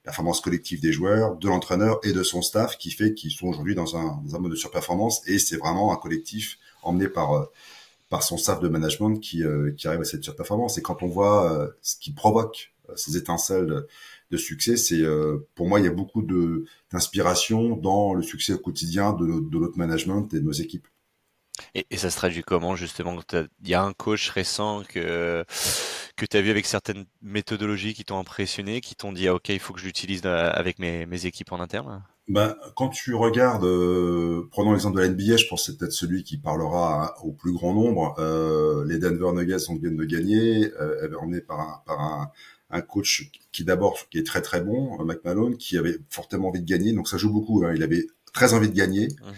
la 0.04 0.12
performance 0.12 0.40
collective 0.40 0.80
des 0.80 0.92
joueurs, 0.92 1.36
de 1.36 1.48
l'entraîneur 1.48 2.00
et 2.04 2.12
de 2.12 2.22
son 2.22 2.40
staff, 2.40 2.78
qui 2.78 2.90
fait 2.92 3.14
qu'ils 3.14 3.32
sont 3.32 3.48
aujourd'hui 3.48 3.74
dans 3.74 3.96
un, 3.96 4.22
dans 4.24 4.36
un 4.36 4.38
mode 4.38 4.52
de 4.52 4.56
surperformance. 4.56 5.26
Et 5.26 5.38
c'est 5.38 5.56
vraiment 5.56 5.92
un 5.92 5.96
collectif 5.96 6.58
emmené 6.82 7.08
par 7.08 7.48
par 8.08 8.22
son 8.22 8.38
staff 8.38 8.60
de 8.60 8.68
management 8.68 9.16
qui, 9.16 9.42
qui 9.76 9.86
arrive 9.86 10.00
à 10.00 10.04
cette 10.04 10.24
surperformance. 10.24 10.78
Et 10.78 10.82
quand 10.82 11.02
on 11.02 11.08
voit 11.08 11.70
ce 11.82 11.96
qui 11.96 12.12
provoque 12.12 12.72
ces 12.96 13.18
étincelles 13.18 13.84
de 14.30 14.36
succès, 14.36 14.76
c'est 14.76 15.00
euh, 15.00 15.48
pour 15.54 15.68
moi 15.68 15.80
il 15.80 15.86
y 15.86 15.88
a 15.88 15.92
beaucoup 15.92 16.22
de 16.22 16.64
d'inspiration 16.92 17.76
dans 17.76 18.14
le 18.14 18.22
succès 18.22 18.52
au 18.52 18.58
quotidien 18.58 19.12
de, 19.12 19.26
de 19.26 19.58
notre 19.58 19.78
management 19.78 20.28
et 20.34 20.40
de 20.40 20.44
nos 20.44 20.52
équipes. 20.52 20.86
Et, 21.74 21.86
et 21.90 21.96
ça 21.96 22.10
se 22.10 22.16
traduit 22.16 22.42
comment 22.42 22.76
justement 22.76 23.18
Il 23.32 23.68
y 23.68 23.74
a 23.74 23.82
un 23.82 23.92
coach 23.92 24.30
récent 24.30 24.82
que 24.88 25.44
que 26.16 26.26
tu 26.26 26.36
as 26.36 26.40
vu 26.40 26.50
avec 26.50 26.66
certaines 26.66 27.06
méthodologies 27.22 27.94
qui 27.94 28.04
t'ont 28.04 28.18
impressionné, 28.18 28.80
qui 28.80 28.94
t'ont 28.94 29.12
dit 29.12 29.28
ah, 29.28 29.34
ok 29.34 29.48
il 29.50 29.60
faut 29.60 29.72
que 29.72 29.80
je 29.80 29.86
l'utilise 29.86 30.22
euh, 30.24 30.50
avec 30.52 30.78
mes, 30.78 31.06
mes 31.06 31.26
équipes 31.26 31.52
en 31.52 31.60
interne? 31.60 32.02
Ben, 32.28 32.54
quand 32.76 32.90
tu 32.90 33.14
regardes, 33.14 33.64
euh, 33.64 34.46
prenons 34.50 34.72
l'exemple 34.72 34.98
de 34.98 35.02
la 35.02 35.08
NBA, 35.08 35.38
je 35.38 35.46
pense 35.48 35.62
que 35.62 35.72
c'est 35.72 35.78
peut-être 35.78 35.92
celui 35.92 36.24
qui 36.24 36.36
parlera 36.36 37.14
au 37.24 37.32
plus 37.32 37.54
grand 37.54 37.72
nombre. 37.72 38.14
Euh, 38.18 38.84
les 38.84 38.98
Denver 38.98 39.32
Nuggets 39.32 39.70
ont 39.70 39.76
viennent 39.76 39.96
de 39.96 40.04
gagner, 40.04 40.70
euh, 40.78 41.10
emmené 41.22 41.40
par 41.40 41.60
un, 41.60 41.82
par 41.86 42.00
un, 42.00 42.30
un 42.70 42.80
coach 42.80 43.30
qui 43.52 43.64
d'abord 43.64 43.98
qui 44.10 44.18
est 44.18 44.26
très 44.26 44.42
très 44.42 44.60
bon, 44.60 45.02
McMahon, 45.04 45.52
qui 45.52 45.78
avait 45.78 45.98
fortement 46.10 46.48
envie 46.48 46.60
de 46.60 46.66
gagner. 46.66 46.92
Donc 46.92 47.08
ça 47.08 47.16
joue 47.16 47.32
beaucoup. 47.32 47.64
Hein. 47.64 47.72
Il 47.74 47.82
avait 47.82 48.06
très 48.32 48.54
envie 48.54 48.68
de 48.68 48.74
gagner. 48.74 49.08
Mhm. 49.22 49.34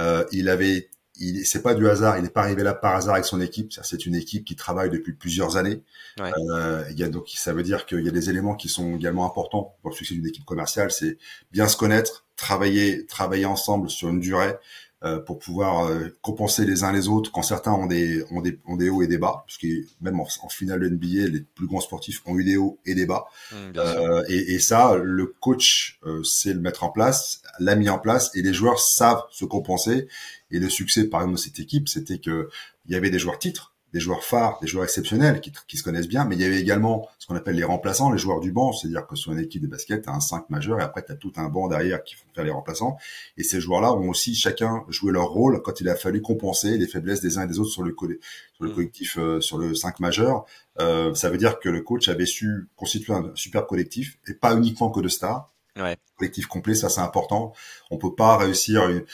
Euh, 0.00 0.24
il 0.32 0.48
avait, 0.48 0.90
il, 1.16 1.46
c'est 1.46 1.62
pas 1.62 1.74
du 1.74 1.88
hasard. 1.88 2.18
Il 2.18 2.24
n'est 2.24 2.30
pas 2.30 2.42
arrivé 2.42 2.62
là 2.62 2.74
par 2.74 2.94
hasard 2.94 3.14
avec 3.14 3.24
son 3.24 3.40
équipe. 3.40 3.72
C'est 3.82 4.06
une 4.06 4.14
équipe 4.14 4.44
qui 4.44 4.56
travaille 4.56 4.90
depuis 4.90 5.14
plusieurs 5.14 5.56
années. 5.56 5.82
Euh, 6.20 6.84
il 6.90 6.98
y 6.98 7.04
a 7.04 7.08
donc 7.08 7.28
ça 7.34 7.52
veut 7.52 7.62
dire 7.62 7.86
qu'il 7.86 8.04
y 8.04 8.08
a 8.08 8.12
des 8.12 8.30
éléments 8.30 8.54
qui 8.54 8.68
sont 8.68 8.96
également 8.96 9.24
importants 9.24 9.76
pour 9.80 9.90
le 9.90 9.96
succès 9.96 10.14
d'une 10.14 10.26
équipe 10.26 10.44
commerciale. 10.44 10.90
C'est 10.90 11.18
bien 11.52 11.68
se 11.68 11.76
connaître, 11.76 12.26
travailler, 12.36 13.06
travailler 13.06 13.46
ensemble 13.46 13.88
sur 13.88 14.08
une 14.08 14.20
durée. 14.20 14.56
Euh, 15.04 15.18
pour 15.18 15.38
pouvoir 15.38 15.86
euh, 15.86 16.16
compenser 16.22 16.64
les 16.64 16.82
uns 16.82 16.90
les 16.90 17.08
autres 17.08 17.30
quand 17.30 17.42
certains 17.42 17.72
ont 17.72 17.84
des, 17.84 18.24
ont 18.30 18.40
des, 18.40 18.58
ont 18.64 18.76
des 18.76 18.88
hauts 18.88 19.02
et 19.02 19.06
des 19.06 19.18
bas, 19.18 19.44
parce 19.46 19.58
que 19.58 19.66
même 20.00 20.18
en, 20.18 20.48
finale 20.48 20.80
de 20.80 20.88
NBA, 20.88 21.28
les 21.28 21.40
plus 21.40 21.66
grands 21.66 21.80
sportifs 21.80 22.22
ont 22.24 22.38
eu 22.38 22.44
des 22.44 22.56
hauts 22.56 22.78
et 22.86 22.94
des 22.94 23.04
bas. 23.04 23.26
Mmh, 23.52 23.56
euh, 23.76 24.24
et, 24.28 24.54
et, 24.54 24.58
ça, 24.58 24.96
le 24.96 25.26
coach 25.26 26.00
sait 26.22 26.54
le 26.54 26.60
mettre 26.60 26.84
en 26.84 26.88
place, 26.88 27.42
l'a 27.58 27.74
mis 27.74 27.90
en 27.90 27.98
place, 27.98 28.30
et 28.34 28.40
les 28.40 28.54
joueurs 28.54 28.78
savent 28.78 29.24
se 29.30 29.44
compenser. 29.44 30.08
Et 30.50 30.58
le 30.58 30.70
succès, 30.70 31.04
par 31.04 31.20
exemple, 31.20 31.36
de 31.36 31.42
cette 31.42 31.58
équipe, 31.60 31.88
c'était 31.88 32.18
que 32.18 32.48
il 32.86 32.92
y 32.92 32.96
avait 32.96 33.10
des 33.10 33.18
joueurs 33.18 33.38
titres, 33.38 33.73
des 33.94 34.00
joueurs 34.00 34.24
phares, 34.24 34.58
des 34.60 34.66
joueurs 34.66 34.82
exceptionnels 34.82 35.40
qui, 35.40 35.52
qui, 35.68 35.78
se 35.78 35.84
connaissent 35.84 36.08
bien, 36.08 36.24
mais 36.24 36.34
il 36.34 36.42
y 36.42 36.44
avait 36.44 36.60
également 36.60 37.08
ce 37.20 37.28
qu'on 37.28 37.36
appelle 37.36 37.54
les 37.54 37.62
remplaçants, 37.62 38.10
les 38.10 38.18
joueurs 38.18 38.40
du 38.40 38.50
banc, 38.50 38.72
c'est-à-dire 38.72 39.06
que 39.06 39.14
sur 39.14 39.30
une 39.30 39.38
équipe 39.38 39.62
de 39.62 39.68
basket, 39.68 40.02
tu 40.02 40.08
as 40.08 40.12
un 40.12 40.20
5 40.20 40.50
majeur 40.50 40.80
et 40.80 40.82
après 40.82 41.04
tu 41.04 41.12
as 41.12 41.14
tout 41.14 41.32
un 41.36 41.48
banc 41.48 41.68
derrière 41.68 42.02
qui 42.02 42.16
font 42.16 42.24
faire 42.34 42.42
les 42.42 42.50
remplaçants. 42.50 42.98
Et 43.38 43.44
ces 43.44 43.60
joueurs-là 43.60 43.94
ont 43.94 44.08
aussi 44.08 44.34
chacun 44.34 44.84
joué 44.88 45.12
leur 45.12 45.28
rôle 45.28 45.62
quand 45.62 45.80
il 45.80 45.88
a 45.88 45.94
fallu 45.94 46.20
compenser 46.22 46.76
les 46.76 46.88
faiblesses 46.88 47.20
des 47.20 47.38
uns 47.38 47.44
et 47.44 47.46
des 47.46 47.60
autres 47.60 47.70
sur 47.70 47.84
le, 47.84 47.94
sur 47.96 48.64
le 48.64 48.70
mm. 48.70 48.74
collectif, 48.74 49.16
euh, 49.16 49.40
sur 49.40 49.58
le 49.58 49.76
5 49.76 50.00
majeur. 50.00 50.44
Euh, 50.80 51.14
ça 51.14 51.30
veut 51.30 51.38
dire 51.38 51.60
que 51.60 51.68
le 51.68 51.80
coach 51.80 52.08
avait 52.08 52.26
su 52.26 52.68
constituer 52.74 53.12
un 53.12 53.30
super 53.36 53.64
collectif 53.68 54.18
et 54.26 54.34
pas 54.34 54.56
uniquement 54.56 54.90
que 54.90 55.00
de 55.00 55.08
stars, 55.08 55.53
Ouais. 55.76 55.96
Collectif 56.16 56.46
complet, 56.46 56.74
ça 56.74 56.88
c'est 56.88 57.00
important. 57.00 57.52
On 57.90 57.98
peut 57.98 58.14
pas 58.14 58.36
réussir 58.36 58.88
une, 58.88 59.04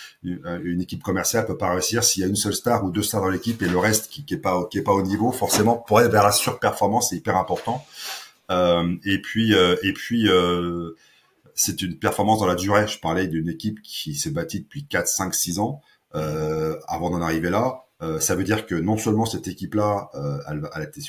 une, 0.62 0.83
équipe 0.83 1.02
commerciale 1.02 1.47
peut 1.47 1.57
pas 1.57 1.71
réussir 1.71 2.05
s'il 2.05 2.21
y 2.21 2.25
a 2.25 2.29
une 2.29 2.37
seule 2.37 2.52
star 2.52 2.85
ou 2.85 2.90
deux 2.90 3.02
stars 3.02 3.23
dans 3.23 3.31
l'équipe 3.31 3.62
et 3.62 3.69
le 3.69 3.79
reste 3.79 4.11
qui, 4.11 4.26
qui 4.26 4.35
est 4.35 4.38
pas 4.38 4.67
qui 4.71 4.79
est 4.79 4.83
pas 4.83 4.93
au 4.93 5.00
niveau. 5.00 5.33
Forcément, 5.33 5.79
pour 5.79 6.02
être 6.02 6.11
vers 6.11 6.23
la 6.23 6.33
surperformance, 6.33 7.11
c'est 7.11 7.17
hyper 7.17 7.37
important. 7.37 7.87
Euh, 8.50 8.95
et 9.05 9.23
puis 9.23 9.55
euh, 9.55 9.76
et 9.83 9.95
puis 9.95 10.29
euh, 10.29 10.97
c'est 11.55 11.81
une 11.81 11.99
performance 11.99 12.40
dans 12.40 12.47
la 12.47 12.57
durée. 12.57 12.87
Je 12.87 12.99
parlais 12.99 13.26
d'une 13.26 13.49
équipe 13.49 13.81
qui 13.81 14.14
s'est 14.14 14.31
bâtie 14.31 14.61
depuis 14.61 14.85
4, 14.85 15.09
5, 15.09 15.35
6 15.35 15.61
ans 15.61 15.81
euh, 16.14 16.76
avant 16.88 17.09
d'en 17.09 17.23
arriver 17.23 17.49
là. 17.49 17.87
Euh, 18.02 18.21
ça 18.21 18.35
veut 18.35 18.45
dire 18.45 18.67
que 18.67 18.75
non 18.75 18.99
seulement 18.99 19.25
cette 19.25 19.49
équipe-là, 19.49 20.11
elle, 20.49 20.62
elle, 20.75 20.83
a 20.83 20.85
été 20.85 21.00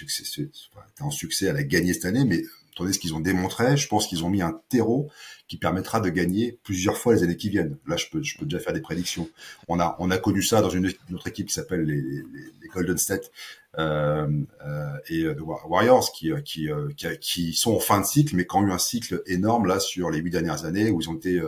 en 1.01 1.11
succès, 1.11 1.45
elle 1.45 1.57
a 1.57 1.63
gagné 1.63 1.93
cette 1.93 2.05
année, 2.05 2.25
mais 2.25 2.43
Attendez 2.73 2.93
ce 2.93 2.99
qu'ils 2.99 3.13
ont 3.13 3.19
démontré, 3.19 3.75
je 3.77 3.87
pense 3.87 4.07
qu'ils 4.07 4.23
ont 4.23 4.29
mis 4.29 4.41
un 4.41 4.59
terreau 4.69 5.09
qui 5.47 5.57
permettra 5.57 5.99
de 5.99 6.09
gagner 6.09 6.57
plusieurs 6.63 6.97
fois 6.97 7.13
les 7.13 7.23
années 7.23 7.35
qui 7.35 7.49
viennent. 7.49 7.77
Là, 7.85 7.97
je 7.97 8.05
peux, 8.09 8.23
je 8.23 8.37
peux 8.37 8.45
déjà 8.45 8.59
faire 8.59 8.73
des 8.73 8.81
prédictions. 8.81 9.29
On 9.67 9.79
a, 9.79 9.97
on 9.99 10.09
a 10.09 10.17
connu 10.17 10.41
ça 10.41 10.61
dans 10.61 10.69
une, 10.69 10.91
autre 11.13 11.27
équipe 11.27 11.47
qui 11.47 11.53
s'appelle 11.53 11.81
les, 11.81 12.01
les, 12.01 12.23
les, 12.61 12.67
Golden 12.73 12.97
State 12.97 13.31
euh, 13.77 14.27
euh, 14.65 14.97
et 15.09 15.23
The 15.23 15.41
Warriors, 15.41 16.13
qui, 16.13 16.31
qui, 16.45 16.69
qui, 16.95 17.07
qui, 17.19 17.53
sont 17.53 17.75
en 17.75 17.79
fin 17.79 17.99
de 17.99 18.05
cycle, 18.05 18.35
mais 18.35 18.45
qui 18.47 18.55
ont 18.55 18.65
eu 18.65 18.71
un 18.71 18.77
cycle 18.77 19.21
énorme 19.25 19.65
là 19.65 19.81
sur 19.81 20.09
les 20.09 20.19
huit 20.19 20.31
dernières 20.31 20.63
années 20.63 20.89
où 20.89 21.01
ils 21.01 21.09
ont 21.09 21.15
été 21.15 21.41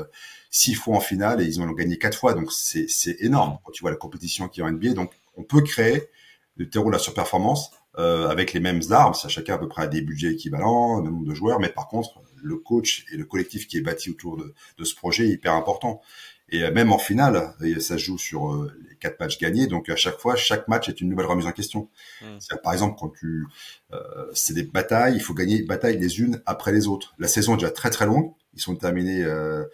six 0.49 0.75
fois 0.75 0.97
en 0.97 0.99
finale 0.99 1.41
et 1.41 1.45
ils 1.45 1.61
ont 1.61 1.71
gagné 1.71 1.97
quatre 1.97 2.17
fois. 2.17 2.33
Donc 2.33 2.51
c'est, 2.51 2.89
c'est 2.89 3.15
énorme 3.21 3.57
quand 3.63 3.71
tu 3.71 3.81
vois 3.81 3.91
la 3.91 3.97
compétition 3.97 4.49
qui 4.49 4.59
est 4.59 4.63
en 4.63 4.71
NBA. 4.71 4.93
Donc 4.93 5.11
on 5.37 5.43
peut 5.43 5.61
créer 5.61 6.09
le 6.57 6.69
terreau 6.69 6.87
de 6.87 6.91
la 6.91 6.99
surperformance 6.99 7.71
euh, 7.97 8.27
avec 8.27 8.53
les 8.53 8.59
mêmes 8.59 8.81
armes, 8.91 9.13
ça 9.13 9.27
chacun 9.27 9.55
à 9.55 9.57
peu 9.57 9.67
près 9.67 9.83
a 9.83 9.87
des 9.87 10.01
budgets 10.01 10.31
équivalents, 10.31 10.99
le 11.01 11.09
nombre 11.09 11.25
de 11.25 11.33
joueurs, 11.33 11.59
mais 11.59 11.69
par 11.69 11.87
contre 11.87 12.21
le 12.41 12.57
coach 12.57 13.05
et 13.11 13.17
le 13.17 13.25
collectif 13.25 13.67
qui 13.67 13.77
est 13.77 13.81
bâti 13.81 14.09
autour 14.09 14.37
de, 14.37 14.53
de 14.77 14.83
ce 14.83 14.95
projet 14.95 15.25
est 15.25 15.31
hyper 15.31 15.53
important. 15.53 16.01
Et 16.49 16.63
euh, 16.63 16.71
même 16.71 16.91
en 16.91 16.97
finale, 16.97 17.53
ça 17.79 17.97
se 17.97 18.03
joue 18.03 18.17
sur 18.17 18.53
euh, 18.53 18.71
les 18.89 18.95
quatre 18.97 19.19
matchs 19.19 19.39
gagnés, 19.39 19.67
donc 19.67 19.89
à 19.89 19.95
chaque 19.95 20.19
fois, 20.19 20.35
chaque 20.35 20.67
match 20.67 20.89
est 20.89 21.01
une 21.01 21.09
nouvelle 21.09 21.25
remise 21.25 21.47
en 21.47 21.51
question. 21.51 21.89
Mmh. 22.21 22.57
Par 22.63 22.73
exemple, 22.73 22.95
quand 22.99 23.09
tu, 23.09 23.45
euh, 23.93 23.97
c'est 24.33 24.53
des 24.53 24.63
batailles, 24.63 25.15
il 25.15 25.21
faut 25.21 25.33
gagner 25.33 25.63
batailles 25.63 25.97
les 25.97 26.19
unes 26.19 26.41
après 26.45 26.71
les 26.71 26.87
autres. 26.87 27.15
La 27.17 27.27
saison 27.27 27.53
est 27.53 27.57
déjà 27.57 27.71
très 27.71 27.89
très 27.89 28.05
longue, 28.05 28.33
ils 28.53 28.61
sont 28.61 28.75
terminés. 28.75 29.23
Euh, 29.23 29.65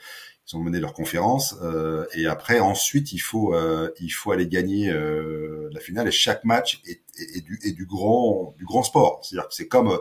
ils 0.52 0.58
ont 0.58 0.62
mené 0.62 0.80
leur 0.80 0.94
conférence 0.94 1.56
euh, 1.62 2.06
et 2.14 2.26
après 2.26 2.60
ensuite 2.60 3.14
il 3.14 3.20
faut 3.20 3.54
euh, 3.54 3.92
il 4.00 4.10
faut 4.10 4.32
aller 4.32 4.48
gagner 4.48 4.90
euh, 4.90 5.70
la 5.72 5.80
finale 5.80 6.08
et 6.08 6.12
chaque 6.12 6.44
match 6.44 6.82
est, 6.88 7.02
est, 7.18 7.42
du 7.42 7.60
est 7.64 7.72
du 7.74 7.86
grand 7.86 8.56
du 8.58 8.66
grand 8.66 8.84
sport. 8.84 9.20
C'est-à-dire 9.24 9.48
que 9.48 9.54
c'est 9.54 9.68
comme 9.68 10.00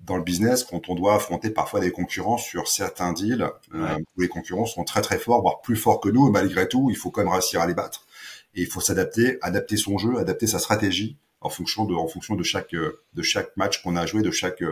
dans 0.00 0.16
le 0.16 0.22
business 0.22 0.64
quand 0.64 0.88
on 0.88 0.94
doit 0.94 1.14
affronter 1.14 1.50
parfois 1.50 1.80
des 1.80 1.90
concurrents 1.90 2.38
sur 2.38 2.68
certains 2.68 3.12
deals 3.12 3.48
où 3.72 4.20
les 4.20 4.28
concurrents 4.28 4.66
sont 4.66 4.84
très 4.84 5.02
très 5.02 5.18
forts 5.18 5.42
voire 5.42 5.60
plus 5.60 5.76
forts 5.76 6.00
que 6.00 6.08
nous 6.08 6.28
et 6.28 6.30
malgré 6.30 6.68
tout 6.68 6.88
il 6.90 6.96
faut 6.96 7.10
quand 7.10 7.22
même 7.22 7.32
réussir 7.32 7.60
à 7.60 7.66
les 7.66 7.74
battre. 7.74 8.06
Et 8.54 8.62
il 8.62 8.68
faut 8.68 8.80
s'adapter 8.80 9.38
adapter 9.42 9.76
son 9.76 9.98
jeu 9.98 10.16
adapter 10.18 10.46
sa 10.46 10.58
stratégie 10.58 11.16
en 11.40 11.48
fonction 11.48 11.86
de 11.86 11.94
en 11.94 12.06
fonction 12.06 12.36
de 12.36 12.42
chaque 12.44 12.72
de 12.74 13.22
chaque 13.22 13.56
match 13.56 13.82
qu'on 13.82 13.96
a 13.96 14.06
joué 14.06 14.22
de 14.22 14.30
chaque 14.30 14.62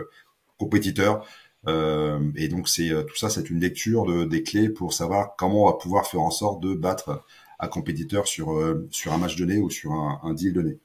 compétiteur 0.57 1.15
euh, 1.17 1.25
et 1.67 2.47
donc 2.47 2.67
c'est 2.67 2.89
euh, 2.91 3.03
tout 3.03 3.15
ça, 3.15 3.29
c'est 3.29 3.49
une 3.49 3.59
lecture 3.59 4.05
de, 4.05 4.23
des 4.25 4.43
clés 4.43 4.69
pour 4.69 4.93
savoir 4.93 5.35
comment 5.37 5.63
on 5.63 5.65
va 5.67 5.77
pouvoir 5.77 6.07
faire 6.07 6.21
en 6.21 6.31
sorte 6.31 6.61
de 6.61 6.73
battre 6.73 7.23
un 7.59 7.67
compétiteur 7.67 8.27
sur 8.27 8.53
euh, 8.53 8.87
sur 8.91 9.13
un 9.13 9.17
match 9.17 9.35
donné 9.35 9.59
ou 9.59 9.69
sur 9.69 9.91
un, 9.91 10.33
deal 10.33 10.53
donné. 10.53 10.79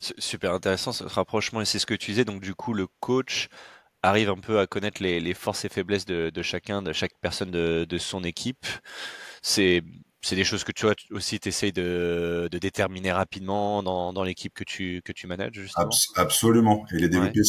Super 0.00 0.52
intéressant 0.52 0.92
ce 0.92 1.04
rapprochement 1.04 1.60
et 1.60 1.64
c'est 1.64 1.78
ce 1.78 1.86
que 1.86 1.94
tu 1.94 2.10
disais. 2.12 2.24
Donc 2.24 2.40
du 2.40 2.54
coup, 2.54 2.72
le 2.72 2.86
coach 3.00 3.48
arrive 4.02 4.30
un 4.30 4.38
peu 4.38 4.58
à 4.58 4.66
connaître 4.66 5.02
les, 5.02 5.34
forces 5.34 5.64
et 5.64 5.68
faiblesses 5.68 6.04
de, 6.04 6.30
de, 6.30 6.42
chacun, 6.42 6.82
de 6.82 6.92
chaque 6.92 7.14
personne 7.20 7.50
de, 7.50 7.86
de 7.88 7.98
son 7.98 8.22
équipe. 8.22 8.66
C'est 9.42 9.82
c'est 10.24 10.36
des 10.36 10.44
choses 10.44 10.64
que 10.64 10.72
tu 10.72 10.86
vois 10.86 10.94
aussi 11.10 11.38
tu 11.38 11.48
essayes 11.48 11.72
de, 11.72 12.48
de, 12.50 12.58
déterminer 12.58 13.12
rapidement 13.12 13.82
dans, 13.82 14.12
dans 14.12 14.24
l'équipe 14.24 14.54
que 14.54 14.64
tu 14.64 15.02
que 15.04 15.12
tu 15.12 15.26
manages 15.26 15.52
justement? 15.52 15.90
absolument. 16.16 16.84
Et 16.92 16.98
les 16.98 17.08
développer 17.08 17.40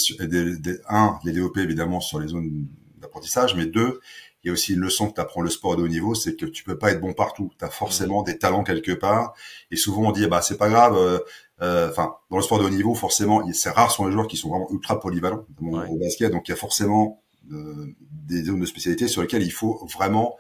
un, 0.90 1.20
les 1.24 1.32
développer 1.32 1.62
évidemment 1.62 2.00
sur 2.00 2.20
les 2.20 2.28
zones 2.28 2.68
d'apprentissage, 2.98 3.56
mais 3.56 3.66
deux, 3.66 4.00
il 4.44 4.48
y 4.48 4.50
a 4.50 4.54
aussi 4.54 4.74
une 4.74 4.82
leçon 4.82 5.10
que 5.10 5.16
tu 5.16 5.22
apprends 5.22 5.42
le 5.42 5.50
sport 5.50 5.76
de 5.76 5.84
haut 5.84 5.88
niveau, 5.88 6.14
c'est 6.14 6.36
que 6.36 6.46
tu 6.46 6.64
peux 6.64 6.78
pas 6.78 6.92
être 6.92 7.02
bon 7.02 7.14
partout. 7.14 7.52
Tu 7.58 7.66
as 7.66 7.70
forcément 7.70 8.22
mmh. 8.22 8.26
des 8.26 8.38
talents 8.38 8.64
quelque 8.64 8.92
part. 8.92 9.34
Et 9.72 9.76
souvent 9.76 10.10
on 10.10 10.12
dit 10.12 10.28
bah 10.28 10.42
c'est 10.42 10.58
pas 10.58 10.70
grave. 10.70 10.96
Euh, 10.98 11.20
euh, 11.62 11.90
enfin, 11.90 12.16
dans 12.30 12.38
le 12.38 12.44
sport 12.44 12.60
de 12.60 12.66
haut 12.66 12.70
niveau, 12.70 12.94
forcément, 12.94 13.42
c'est 13.54 13.70
rare 13.70 13.90
sont 13.92 14.06
les 14.06 14.12
joueurs 14.12 14.28
qui 14.28 14.38
sont 14.38 14.50
vraiment 14.50 14.70
ultra 14.72 15.00
polyvalents 15.00 15.46
au 15.62 15.98
basket. 15.98 16.32
Donc 16.32 16.48
il 16.48 16.52
y 16.52 16.54
a 16.54 16.58
forcément 16.58 17.24
euh, 17.52 17.88
des 18.12 18.44
zones 18.44 18.60
de 18.60 18.66
spécialité 18.66 19.08
sur 19.08 19.22
lesquelles 19.22 19.44
il 19.44 19.52
faut 19.52 19.88
vraiment 19.94 20.36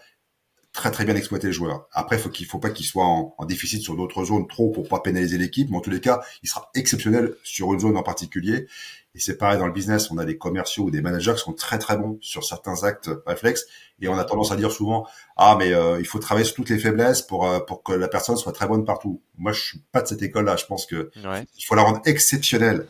très 0.75 0.91
très 0.91 1.05
bien 1.05 1.15
exploiter 1.15 1.48
le 1.48 1.53
joueur. 1.53 1.88
Après, 1.94 2.17
faut 2.17 2.29
qu'il 2.29 2.46
faut 2.46 2.60
pas 2.60 2.70
qu'il 2.70 2.86
soit 2.86 3.05
en, 3.05 3.34
déficit 3.46 3.82
sur 3.82 3.96
d'autres 3.96 4.25
zones 4.25 4.46
trop 4.46 4.70
pour 4.72 4.89
pas 4.89 5.00
pénaliser 5.00 5.38
l'équipe, 5.38 5.70
mais 5.72 5.77
en 5.77 5.82
tous 5.82 5.89
les 5.89 6.01
cas, 6.01 6.22
il 6.44 6.50
sera 6.50 6.70
exceptionnel 6.75 7.34
sur 7.44 7.74
une 7.74 7.79
zone 7.79 7.96
en 7.96 8.03
particulier. 8.03 8.67
Et 9.15 9.20
c'est 9.20 9.38
pareil 9.38 9.58
dans 9.58 9.67
le 9.67 9.72
business, 9.72 10.12
on 10.12 10.17
a 10.17 10.25
des 10.25 10.38
commerciaux 10.38 10.84
ou 10.84 10.91
des 10.91 11.01
managers 11.01 11.34
qui 11.36 11.44
sont 11.44 11.53
très 11.53 11.79
très 11.79 11.96
bons 11.96 12.17
sur 12.20 12.44
certains 12.44 12.84
actes 12.84 13.10
réflexes, 13.25 13.65
et 14.01 14.10
on 14.10 14.17
a 14.17 14.25
tendance 14.25 14.51
à 14.51 14.58
dire 14.58 14.72
souvent 14.72 15.08
ah 15.38 15.55
mais 15.58 15.74
euh, 15.74 15.98
il 16.00 16.05
faut 16.05 16.20
travailler 16.20 16.46
sur 16.46 16.55
toutes 16.55 16.70
les 16.70 16.77
faiblesses 16.77 17.22
pour 17.22 17.48
euh, 17.48 17.62
pour 17.62 17.82
que 17.82 17.94
la 17.94 18.10
personne 18.10 18.36
soit 18.36 18.51
très 18.51 18.67
bonne 18.67 18.84
partout. 18.84 19.22
Moi, 19.38 19.53
je 19.53 19.62
suis 19.62 19.79
pas 19.94 20.01
de 20.01 20.08
cette 20.08 20.22
école-là. 20.22 20.58
Je 20.58 20.65
pense 20.65 20.86
que 20.86 21.10
il 21.15 21.65
faut 21.65 21.75
la 21.75 21.84
rendre 21.84 22.01
exceptionnelle 22.03 22.86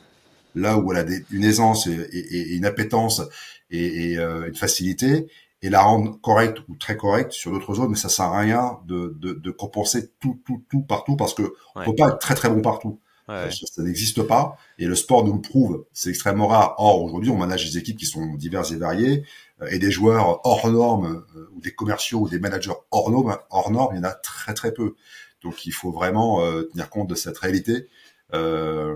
là 0.55 0.77
où 0.77 0.91
elle 0.91 0.99
a 0.99 1.03
des, 1.03 1.23
une 1.29 1.43
aisance 1.43 1.85
et, 1.85 1.91
et, 1.91 2.55
une 2.55 2.65
appétence 2.65 3.21
et, 3.69 4.11
et 4.11 4.17
euh, 4.17 4.47
une 4.47 4.55
facilité 4.55 5.27
et 5.65 5.69
la 5.69 5.81
rendre 5.81 6.21
correcte 6.21 6.59
ou 6.69 6.75
très 6.75 6.95
correcte 6.95 7.31
sur 7.31 7.51
d'autres 7.51 7.73
zones, 7.73 7.89
mais 7.89 7.97
ça 7.97 8.07
sert 8.07 8.25
à 8.25 8.39
rien 8.39 8.79
de, 8.85 9.17
de, 9.19 9.33
de 9.33 9.51
compenser 9.51 10.11
tout, 10.19 10.39
tout, 10.45 10.63
tout 10.69 10.83
partout 10.83 11.15
parce 11.15 11.33
que 11.33 11.55
on 11.73 11.83
peut 11.83 11.95
pas 11.95 12.09
être 12.09 12.19
très 12.19 12.35
très 12.35 12.49
bon 12.49 12.61
partout. 12.61 12.99
Ça, 13.27 13.81
n'existe 13.81 14.21
pas 14.21 14.55
et 14.77 14.85
le 14.85 14.93
sport 14.93 15.25
nous 15.25 15.33
le 15.33 15.41
prouve. 15.41 15.85
C'est 15.91 16.11
extrêmement 16.11 16.45
rare. 16.45 16.75
Or 16.77 17.01
aujourd'hui, 17.01 17.31
on 17.31 17.37
manage 17.37 17.65
des 17.65 17.79
équipes 17.79 17.97
qui 17.97 18.05
sont 18.05 18.35
diverses 18.35 18.71
et 18.71 18.75
variées 18.75 19.23
euh, 19.63 19.67
et 19.71 19.79
des 19.79 19.89
joueurs 19.89 20.45
hors 20.45 20.69
normes 20.69 21.25
euh, 21.35 21.49
ou 21.55 21.61
des 21.61 21.73
commerciaux 21.73 22.19
ou 22.19 22.29
des 22.29 22.37
managers 22.37 22.73
hors 22.91 23.09
normes, 23.09 23.35
hors 23.49 23.71
normes, 23.71 23.95
il 23.95 23.97
y 23.97 24.01
en 24.01 24.03
a 24.03 24.13
très 24.13 24.53
très 24.53 24.71
peu. 24.71 24.93
Donc 25.41 25.65
il 25.65 25.71
faut 25.71 25.91
vraiment 25.91 26.45
euh, 26.45 26.69
tenir 26.71 26.91
compte 26.91 27.09
de 27.09 27.15
cette 27.15 27.39
réalité 27.39 27.87
euh, 28.35 28.95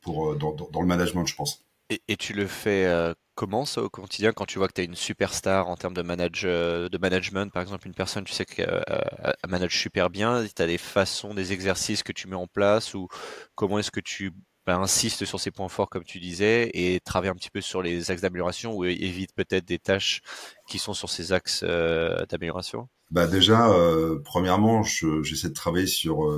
pour 0.00 0.34
dans, 0.36 0.54
dans, 0.54 0.80
le 0.80 0.86
management, 0.86 1.26
je 1.26 1.34
pense. 1.34 1.66
Et, 1.90 2.00
et 2.08 2.16
tu 2.16 2.32
le 2.32 2.46
fais 2.46 2.86
comment 3.38 3.64
ça 3.64 3.84
au 3.84 3.88
quotidien 3.88 4.32
quand 4.32 4.46
tu 4.46 4.58
vois 4.58 4.66
que 4.66 4.72
tu 4.72 4.80
es 4.80 4.84
une 4.84 4.96
superstar 4.96 5.68
en 5.68 5.76
termes 5.76 5.94
de, 5.94 6.02
manage, 6.02 6.42
euh, 6.44 6.88
de 6.88 6.98
management 6.98 7.52
Par 7.52 7.62
exemple, 7.62 7.86
une 7.86 7.94
personne, 7.94 8.24
tu 8.24 8.32
sais 8.32 8.44
qu'elle 8.44 8.82
euh, 8.90 9.32
manage 9.48 9.78
super 9.78 10.10
bien, 10.10 10.44
tu 10.44 10.60
as 10.60 10.66
des 10.66 10.76
façons, 10.76 11.34
des 11.34 11.52
exercices 11.52 12.02
que 12.02 12.10
tu 12.10 12.26
mets 12.26 12.34
en 12.34 12.48
place 12.48 12.94
ou 12.94 13.06
comment 13.54 13.78
est-ce 13.78 13.92
que 13.92 14.00
tu 14.00 14.32
bah, 14.66 14.76
insistes 14.76 15.24
sur 15.24 15.38
ces 15.38 15.52
points 15.52 15.68
forts 15.68 15.88
comme 15.88 16.02
tu 16.02 16.18
disais 16.18 16.68
et 16.74 16.98
travailles 16.98 17.30
un 17.30 17.36
petit 17.36 17.50
peu 17.50 17.60
sur 17.60 17.80
les 17.80 18.10
axes 18.10 18.22
d'amélioration 18.22 18.74
ou 18.74 18.84
évite 18.84 19.32
peut-être 19.36 19.64
des 19.64 19.78
tâches 19.78 20.20
qui 20.66 20.80
sont 20.80 20.92
sur 20.92 21.08
ces 21.08 21.32
axes 21.32 21.60
euh, 21.62 22.26
d'amélioration? 22.26 22.88
Bah 23.12 23.28
déjà, 23.28 23.72
premièrement, 24.24 24.82
j'essaie 24.82 25.48
de 25.48 25.54
travailler 25.54 25.86
sur 25.86 26.28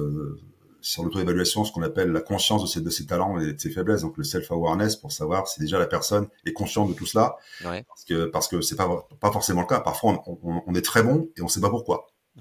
sur 0.82 1.02
l'auto-évaluation 1.04 1.64
ce 1.64 1.72
qu'on 1.72 1.82
appelle 1.82 2.10
la 2.10 2.20
conscience 2.20 2.62
de 2.62 2.68
ses, 2.68 2.80
de 2.80 2.90
ses 2.90 3.06
talents 3.06 3.38
et 3.38 3.52
de 3.52 3.58
ses 3.58 3.70
faiblesses, 3.70 4.02
donc 4.02 4.16
le 4.16 4.24
self-awareness 4.24 4.96
pour 4.96 5.12
savoir 5.12 5.48
si 5.48 5.60
déjà 5.60 5.78
la 5.78 5.86
personne 5.86 6.28
est 6.44 6.52
consciente 6.52 6.88
de 6.88 6.94
tout 6.94 7.06
cela. 7.06 7.36
Ouais. 7.64 7.84
Parce 7.88 8.04
que 8.04 8.24
parce 8.26 8.48
que 8.48 8.60
c'est 8.60 8.76
pas 8.76 9.08
pas 9.20 9.32
forcément 9.32 9.62
le 9.62 9.66
cas. 9.66 9.80
Parfois 9.80 10.22
on, 10.26 10.38
on, 10.42 10.62
on 10.66 10.74
est 10.74 10.84
très 10.84 11.02
bon 11.02 11.28
et 11.36 11.42
on 11.42 11.48
sait 11.48 11.60
pas 11.60 11.70
pourquoi. 11.70 12.06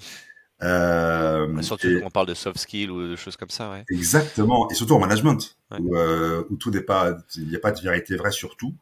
Euh, 0.62 1.62
surtout 1.62 1.88
quand 1.88 2.08
on 2.08 2.10
parle 2.10 2.28
de 2.28 2.34
soft 2.34 2.58
skills 2.58 2.90
ou 2.90 3.08
de 3.08 3.16
choses 3.16 3.38
comme 3.38 3.50
ça, 3.50 3.72
ouais. 3.72 3.86
Exactement, 3.90 4.70
et 4.70 4.74
surtout 4.74 4.94
en 4.94 5.00
management, 5.00 5.56
où, 5.80 5.96
euh, 5.96 6.44
où, 6.50 6.58
tout 6.58 6.70
n'est 6.70 6.82
pas, 6.82 7.16
il 7.38 7.48
n'y 7.48 7.56
a 7.56 7.60
pas 7.60 7.72
de 7.72 7.80
vérité 7.80 8.16
vraie 8.18 8.32
sur 8.32 8.58
tout. 8.58 8.76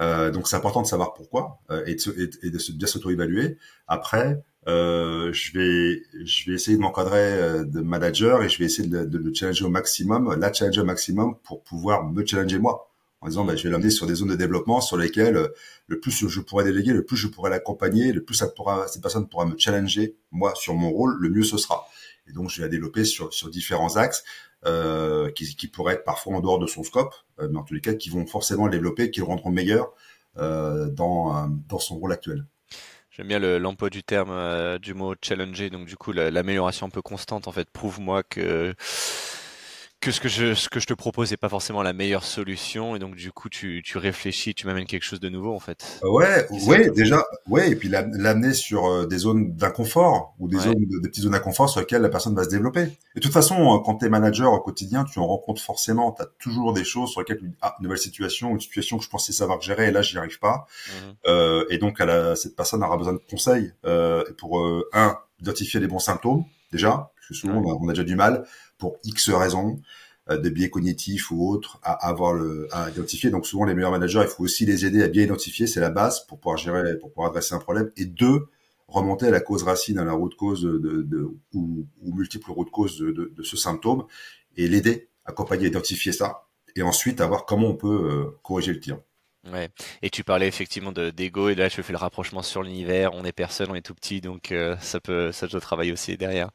Euh, 0.00 0.30
donc 0.30 0.46
c'est 0.46 0.56
important 0.56 0.82
de 0.82 0.86
savoir 0.86 1.14
pourquoi 1.14 1.58
euh, 1.70 1.82
et, 1.86 1.96
de, 1.96 2.20
et, 2.20 2.46
et 2.46 2.50
de 2.50 2.72
bien 2.72 2.86
s'auto-évaluer. 2.86 3.58
Après, 3.88 4.40
euh, 4.68 5.32
je 5.32 5.52
vais 5.52 6.02
je 6.24 6.50
vais 6.50 6.56
essayer 6.56 6.76
de 6.76 6.82
m'encadrer 6.82 7.18
euh, 7.18 7.64
de 7.64 7.80
manager 7.80 8.42
et 8.42 8.48
je 8.48 8.58
vais 8.58 8.64
essayer 8.64 8.88
de, 8.88 9.04
de, 9.04 9.18
le 9.18 9.32
challenger 9.32 9.64
au 9.64 9.68
maximum, 9.68 10.34
la 10.38 10.52
challenger 10.52 10.80
au 10.80 10.84
maximum 10.84 11.36
pour 11.44 11.62
pouvoir 11.62 12.04
me 12.04 12.26
challenger 12.26 12.58
moi 12.58 12.90
en 13.20 13.28
disant 13.28 13.44
bah, 13.44 13.54
je 13.54 13.62
vais 13.62 13.70
l'amener 13.70 13.90
sur 13.90 14.06
des 14.06 14.16
zones 14.16 14.30
de 14.30 14.34
développement 14.34 14.80
sur 14.80 14.96
lesquelles 14.96 15.36
euh, 15.36 15.48
le 15.86 16.00
plus 16.00 16.28
je 16.28 16.40
pourrais 16.40 16.64
déléguer, 16.64 16.92
le 16.92 17.04
plus 17.04 17.16
je 17.16 17.28
pourrais 17.28 17.50
l'accompagner, 17.50 18.12
le 18.12 18.24
plus 18.24 18.34
ça 18.34 18.48
pourra, 18.48 18.88
cette 18.88 19.02
personne 19.02 19.28
pourra 19.28 19.46
me 19.46 19.56
challenger 19.56 20.16
moi 20.32 20.52
sur 20.56 20.74
mon 20.74 20.90
rôle, 20.90 21.16
le 21.20 21.30
mieux 21.30 21.44
ce 21.44 21.58
sera. 21.58 21.86
Et 22.28 22.32
donc 22.32 22.50
je 22.50 22.56
vais 22.56 22.62
la 22.62 22.68
développer 22.68 23.04
sur, 23.04 23.32
sur 23.32 23.50
différents 23.50 23.96
axes 23.96 24.24
euh, 24.66 25.30
qui, 25.30 25.54
qui 25.54 25.68
pourraient 25.68 25.94
être 25.94 26.04
parfois 26.04 26.34
en 26.34 26.40
dehors 26.40 26.58
de 26.58 26.66
son 26.66 26.82
scope, 26.82 27.14
mais 27.38 27.56
en 27.56 27.62
tous 27.62 27.74
les 27.74 27.80
cas 27.80 27.94
qui 27.94 28.10
vont 28.10 28.26
forcément 28.26 28.64
le 28.66 28.72
développer, 28.72 29.12
qui 29.12 29.20
le 29.20 29.26
rendront 29.26 29.50
meilleur 29.50 29.92
euh, 30.38 30.88
dans, 30.88 31.48
dans 31.68 31.78
son 31.78 31.96
rôle 31.98 32.12
actuel. 32.12 32.44
J'aime 33.16 33.28
bien 33.28 33.38
l'emploi 33.38 33.88
du 33.88 34.02
terme 34.02 34.28
euh, 34.30 34.78
du 34.78 34.92
mot 34.92 35.14
challenger, 35.22 35.70
donc 35.70 35.86
du 35.86 35.96
coup 35.96 36.12
l'amélioration 36.12 36.86
un 36.86 36.90
peu 36.90 37.00
constante 37.00 37.48
en 37.48 37.52
fait. 37.52 37.70
Prouve-moi 37.70 38.22
que 38.22 38.74
que 40.06 40.12
ce 40.12 40.20
que 40.20 40.28
je 40.28 40.54
ce 40.54 40.68
que 40.68 40.78
je 40.78 40.86
te 40.86 40.94
propose 40.94 41.32
n'est 41.32 41.36
pas 41.36 41.48
forcément 41.48 41.82
la 41.82 41.92
meilleure 41.92 42.22
solution 42.22 42.94
et 42.94 43.00
donc 43.00 43.16
du 43.16 43.32
coup 43.32 43.48
tu, 43.48 43.82
tu 43.84 43.98
réfléchis, 43.98 44.54
tu 44.54 44.68
m'amènes 44.68 44.86
quelque 44.86 45.02
chose 45.02 45.18
de 45.18 45.28
nouveau 45.28 45.52
en 45.52 45.58
fait. 45.58 46.00
Euh, 46.04 46.10
ouais, 46.10 46.46
ouais, 46.68 46.90
déjà, 46.90 47.24
ouais, 47.48 47.72
et 47.72 47.74
puis 47.74 47.88
l'amener 47.88 48.54
sur 48.54 48.86
euh, 48.86 49.06
des 49.06 49.18
zones 49.18 49.56
d'inconfort 49.56 50.36
ou 50.38 50.46
des 50.46 50.58
zones 50.58 50.76
des 51.02 51.08
petites 51.08 51.24
zones 51.24 51.32
d'inconfort 51.32 51.68
sur 51.68 51.80
lesquelles 51.80 52.02
la 52.02 52.08
personne 52.08 52.36
va 52.36 52.44
se 52.44 52.50
développer. 52.50 52.82
Et 52.82 53.16
de 53.16 53.20
toute 53.20 53.32
façon, 53.32 53.56
euh, 53.56 53.78
quand 53.84 53.96
tu 53.96 54.06
es 54.06 54.08
manager 54.08 54.52
au 54.52 54.60
quotidien, 54.60 55.02
tu 55.02 55.18
en 55.18 55.26
rencontres 55.26 55.60
forcément, 55.60 56.12
tu 56.12 56.22
as 56.22 56.28
toujours 56.38 56.72
des 56.72 56.84
choses 56.84 57.10
sur 57.10 57.20
lesquelles 57.20 57.38
tu 57.38 57.48
dis 57.48 57.56
ah, 57.60 57.74
nouvelle 57.80 57.98
situation, 57.98 58.52
une 58.52 58.60
situation 58.60 58.98
que 58.98 59.04
je 59.04 59.10
pensais 59.10 59.32
savoir 59.32 59.60
gérer 59.60 59.88
et 59.88 59.90
là 59.90 60.02
j'y 60.02 60.18
arrive 60.18 60.38
pas. 60.38 60.66
Mmh 60.86 60.92
euh, 61.26 61.64
et 61.68 61.78
donc 61.78 62.00
à 62.00 62.36
cette 62.36 62.54
personne 62.54 62.84
aura 62.84 62.96
besoin 62.96 63.14
de 63.14 63.20
conseils 63.28 63.72
euh, 63.84 64.22
pour 64.38 64.64
un 64.92 65.18
identifier 65.40 65.80
les 65.80 65.88
bons 65.88 65.98
symptômes 65.98 66.44
déjà, 66.72 67.10
parce 67.28 67.40
que 67.40 67.46
souvent 67.46 67.62
on, 67.62 67.88
a, 67.88 67.92
déjà 67.92 68.04
du 68.04 68.16
mal 68.16 68.46
pour 68.78 68.96
X 69.04 69.30
raisons. 69.30 69.80
de 70.28 70.48
biais 70.48 70.70
cognitifs 70.70 71.30
ou 71.30 71.48
autres 71.48 71.78
à, 71.82 72.08
avoir 72.08 72.32
le, 72.32 72.66
à 72.72 72.90
identifier. 72.90 73.30
Donc 73.30 73.46
souvent 73.46 73.64
les 73.64 73.74
meilleurs 73.74 73.92
managers, 73.92 74.22
il 74.22 74.28
faut 74.28 74.42
aussi 74.42 74.66
les 74.66 74.84
aider 74.84 75.02
à 75.02 75.08
bien 75.08 75.22
identifier, 75.22 75.68
c'est 75.68 75.80
la 75.80 75.90
base 75.90 76.26
pour 76.26 76.40
pouvoir 76.40 76.56
gérer, 76.56 76.98
pour 76.98 77.10
pouvoir 77.10 77.28
adresser 77.30 77.54
un 77.54 77.60
problème. 77.60 77.92
Et 77.96 78.06
deux, 78.06 78.48
remonter 78.88 79.26
à 79.26 79.30
la 79.30 79.40
cause 79.40 79.62
racine, 79.62 79.98
à 79.98 80.04
la 80.04 80.12
route 80.12 80.34
cause 80.34 80.62
de, 80.62 81.02
de, 81.02 81.30
ou, 81.54 81.86
ou 82.02 82.14
multiples 82.14 82.50
routes 82.50 82.70
causes 82.70 82.98
de, 82.98 83.12
de, 83.12 83.32
de 83.36 83.42
ce 83.42 83.56
symptôme 83.56 84.04
et 84.56 84.66
l'aider, 84.68 85.08
accompagner, 85.24 85.68
identifier 85.68 86.12
ça 86.12 86.46
et 86.76 86.82
ensuite 86.82 87.20
à 87.20 87.26
voir 87.26 87.46
comment 87.46 87.68
on 87.68 87.74
peut 87.74 87.88
euh, 88.10 88.38
corriger 88.42 88.72
le 88.72 88.80
tir. 88.80 88.98
Ouais. 89.52 89.68
Et 90.02 90.10
tu 90.10 90.24
parlais 90.24 90.48
effectivement 90.48 90.92
de 90.92 91.10
d'ego 91.10 91.48
et 91.48 91.54
là 91.54 91.68
je 91.68 91.80
fais 91.80 91.92
le 91.92 91.98
rapprochement 91.98 92.42
sur 92.42 92.62
l'univers. 92.62 93.12
On 93.14 93.24
est 93.24 93.32
personne, 93.32 93.68
on 93.70 93.74
est 93.74 93.82
tout 93.82 93.94
petit, 93.94 94.20
donc 94.20 94.52
euh, 94.52 94.76
ça 94.80 95.00
peut 95.00 95.32
ça 95.32 95.46
doit 95.46 95.60
travailler 95.60 95.92
aussi 95.92 96.16
derrière. 96.16 96.50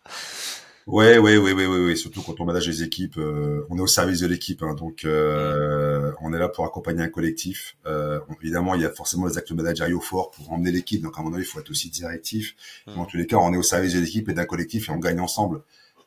Ouais, 0.87 1.19
ouais, 1.19 1.37
ouais, 1.37 1.53
ouais, 1.53 1.67
ouais, 1.67 1.85
ouais. 1.85 1.95
Surtout 1.95 2.23
quand 2.23 2.39
on 2.41 2.45
manage 2.45 2.67
les 2.67 2.81
équipes, 2.83 3.17
euh, 3.17 3.65
on 3.69 3.77
est 3.77 3.81
au 3.81 3.87
service 3.87 4.21
de 4.21 4.27
l'équipe, 4.27 4.63
hein, 4.63 4.73
donc 4.73 5.05
euh, 5.05 6.11
on 6.21 6.33
est 6.33 6.39
là 6.39 6.49
pour 6.49 6.65
accompagner 6.65 7.03
un 7.03 7.09
collectif. 7.09 7.77
Euh, 7.85 8.19
évidemment, 8.41 8.73
il 8.73 8.81
y 8.81 8.85
a 8.85 8.89
forcément 8.89 9.27
les 9.27 9.37
actes 9.37 9.51
managériaux 9.51 9.99
forts 9.99 10.31
pour 10.31 10.51
emmener 10.51 10.71
l'équipe, 10.71 11.01
donc 11.01 11.17
à 11.19 11.21
mon 11.21 11.33
avis, 11.33 11.43
il 11.43 11.45
faut 11.45 11.59
être 11.59 11.69
aussi 11.69 11.89
directif. 11.89 12.55
Mm. 12.87 12.99
en 12.99 13.05
tous 13.05 13.17
les 13.17 13.27
cas, 13.27 13.37
on 13.37 13.53
est 13.53 13.57
au 13.57 13.63
service 13.63 13.93
de 13.93 13.99
l'équipe 13.99 14.27
et 14.29 14.33
d'un 14.33 14.45
collectif 14.45 14.89
et 14.89 14.91
on 14.91 14.97
gagne 14.97 15.19
ensemble. 15.19 15.61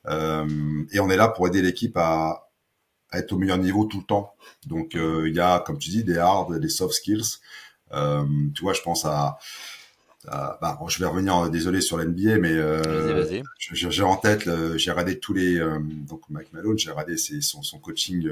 et 0.06 1.00
on 1.00 1.08
est 1.10 1.16
là 1.16 1.28
pour 1.28 1.46
aider 1.46 1.62
l'équipe 1.62 1.96
à, 1.96 2.48
être 3.18 3.32
au 3.32 3.38
meilleur 3.38 3.58
niveau 3.58 3.84
tout 3.84 3.98
le 3.98 4.04
temps. 4.04 4.34
Donc 4.66 4.94
euh, 4.94 5.28
il 5.28 5.34
y 5.34 5.40
a, 5.40 5.60
comme 5.60 5.78
tu 5.78 5.90
dis, 5.90 6.04
des 6.04 6.18
hard, 6.18 6.58
des 6.58 6.68
soft 6.68 6.94
skills. 6.94 7.38
Euh, 7.92 8.24
tu 8.54 8.62
vois, 8.62 8.72
je 8.72 8.82
pense 8.82 9.04
à, 9.04 9.38
bah, 10.26 10.78
je 10.88 10.98
vais 10.98 11.06
revenir, 11.06 11.50
désolé 11.50 11.80
sur 11.80 11.98
l'NBA, 11.98 12.38
mais 12.38 12.52
euh, 12.52 13.42
j'ai 13.58 14.02
en 14.02 14.16
tête, 14.16 14.48
j'ai 14.76 14.90
regardé 14.90 15.18
tous 15.18 15.34
les, 15.34 15.58
donc 15.58 16.22
Mike 16.30 16.52
Malone, 16.52 16.78
j'ai 16.78 16.90
regardé 16.90 17.16
son, 17.16 17.62
son, 17.62 17.78
coaching 17.78 18.28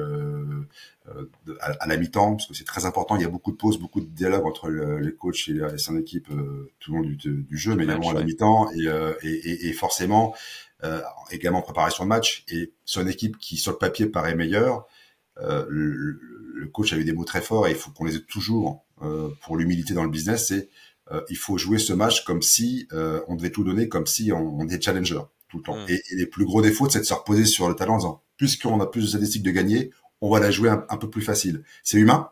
à, 1.61 1.87
la 1.87 1.97
mi-temps 1.97 2.37
parce 2.37 2.49
que 2.49 2.55
c'est 2.55 2.65
très 2.65 2.87
important. 2.87 3.17
Il 3.17 3.23
y 3.23 3.27
a 3.27 3.29
beaucoup 3.29 3.53
de 3.53 3.57
pauses, 3.57 3.79
beaucoup 3.79 4.01
de 4.01 4.07
dialogue 4.07 4.47
entre 4.47 4.71
les 4.71 5.13
coachs 5.13 5.49
et, 5.49 5.79
son 5.79 5.99
équipe 5.99 6.29
tout 6.81 6.93
le 6.93 6.99
long 6.99 7.03
du, 7.05 7.17
du 7.17 7.59
jeu, 7.59 7.75
mais 7.75 7.85
également 7.85 8.11
à 8.11 8.15
la 8.15 8.25
mi-temps 8.25 8.71
et, 8.73 8.87
et, 9.23 9.69
et, 9.69 9.73
forcément 9.73 10.35
euh, 10.85 11.01
également 11.31 11.63
préparation 11.63 12.03
de 12.03 12.09
match. 12.09 12.45
Et 12.49 12.73
sur 12.85 13.03
une 13.03 13.09
équipe 13.09 13.39
qui, 13.39 13.57
sur 13.57 13.71
le 13.71 13.79
papier, 13.79 14.07
paraît 14.07 14.35
meilleure, 14.35 14.85
euh, 15.39 15.65
le, 15.69 15.93
le, 15.93 16.67
coach 16.73 16.93
a 16.93 16.97
eu 16.97 17.05
des 17.05 17.13
mots 17.13 17.25
très 17.25 17.41
forts 17.41 17.69
et 17.69 17.71
il 17.71 17.77
faut 17.77 17.93
qu'on 17.93 18.05
les 18.05 18.17
ait 18.17 18.21
toujours 18.21 18.85
euh, 19.03 19.29
pour 19.43 19.57
l'humilité 19.57 19.95
dans 19.95 20.03
le 20.03 20.11
business. 20.11 20.49
C'est 20.49 20.69
il 21.29 21.37
faut 21.37 21.59
jouer 21.59 21.79
ce 21.79 21.93
match 21.93 22.25
comme 22.25 22.43
si 22.43 22.89
on 23.29 23.35
devait 23.35 23.51
tout 23.51 23.65
donner, 23.65 23.89
comme 23.89 24.07
si 24.07 24.33
on, 24.33 24.61
on 24.61 24.65
était 24.67 24.81
challenger 24.81 25.21
tout 25.49 25.59
le 25.59 25.63
temps. 25.63 25.77
Mm. 25.77 25.91
Et, 25.91 26.03
les 26.17 26.27
plus 26.27 26.45
gros 26.45 26.63
défauts, 26.63 26.89
c'est 26.89 27.01
de 27.01 27.05
se 27.05 27.15
reposer 27.15 27.45
sur 27.45 27.69
le 27.69 27.75
talent 27.75 27.95
en 27.95 27.99
disant, 27.99 28.23
puisqu'on 28.37 28.81
a 28.81 28.87
plus 28.87 29.03
de 29.03 29.09
statistiques 29.09 29.43
de 29.43 29.51
gagner, 29.51 29.91
on 30.21 30.31
va 30.31 30.41
la 30.41 30.51
jouer 30.51 30.71
un, 30.71 30.85
un 30.89 30.97
peu 30.97 31.11
plus 31.11 31.23
facile. 31.23 31.63
C'est 31.83 31.99
humain, 31.99 32.31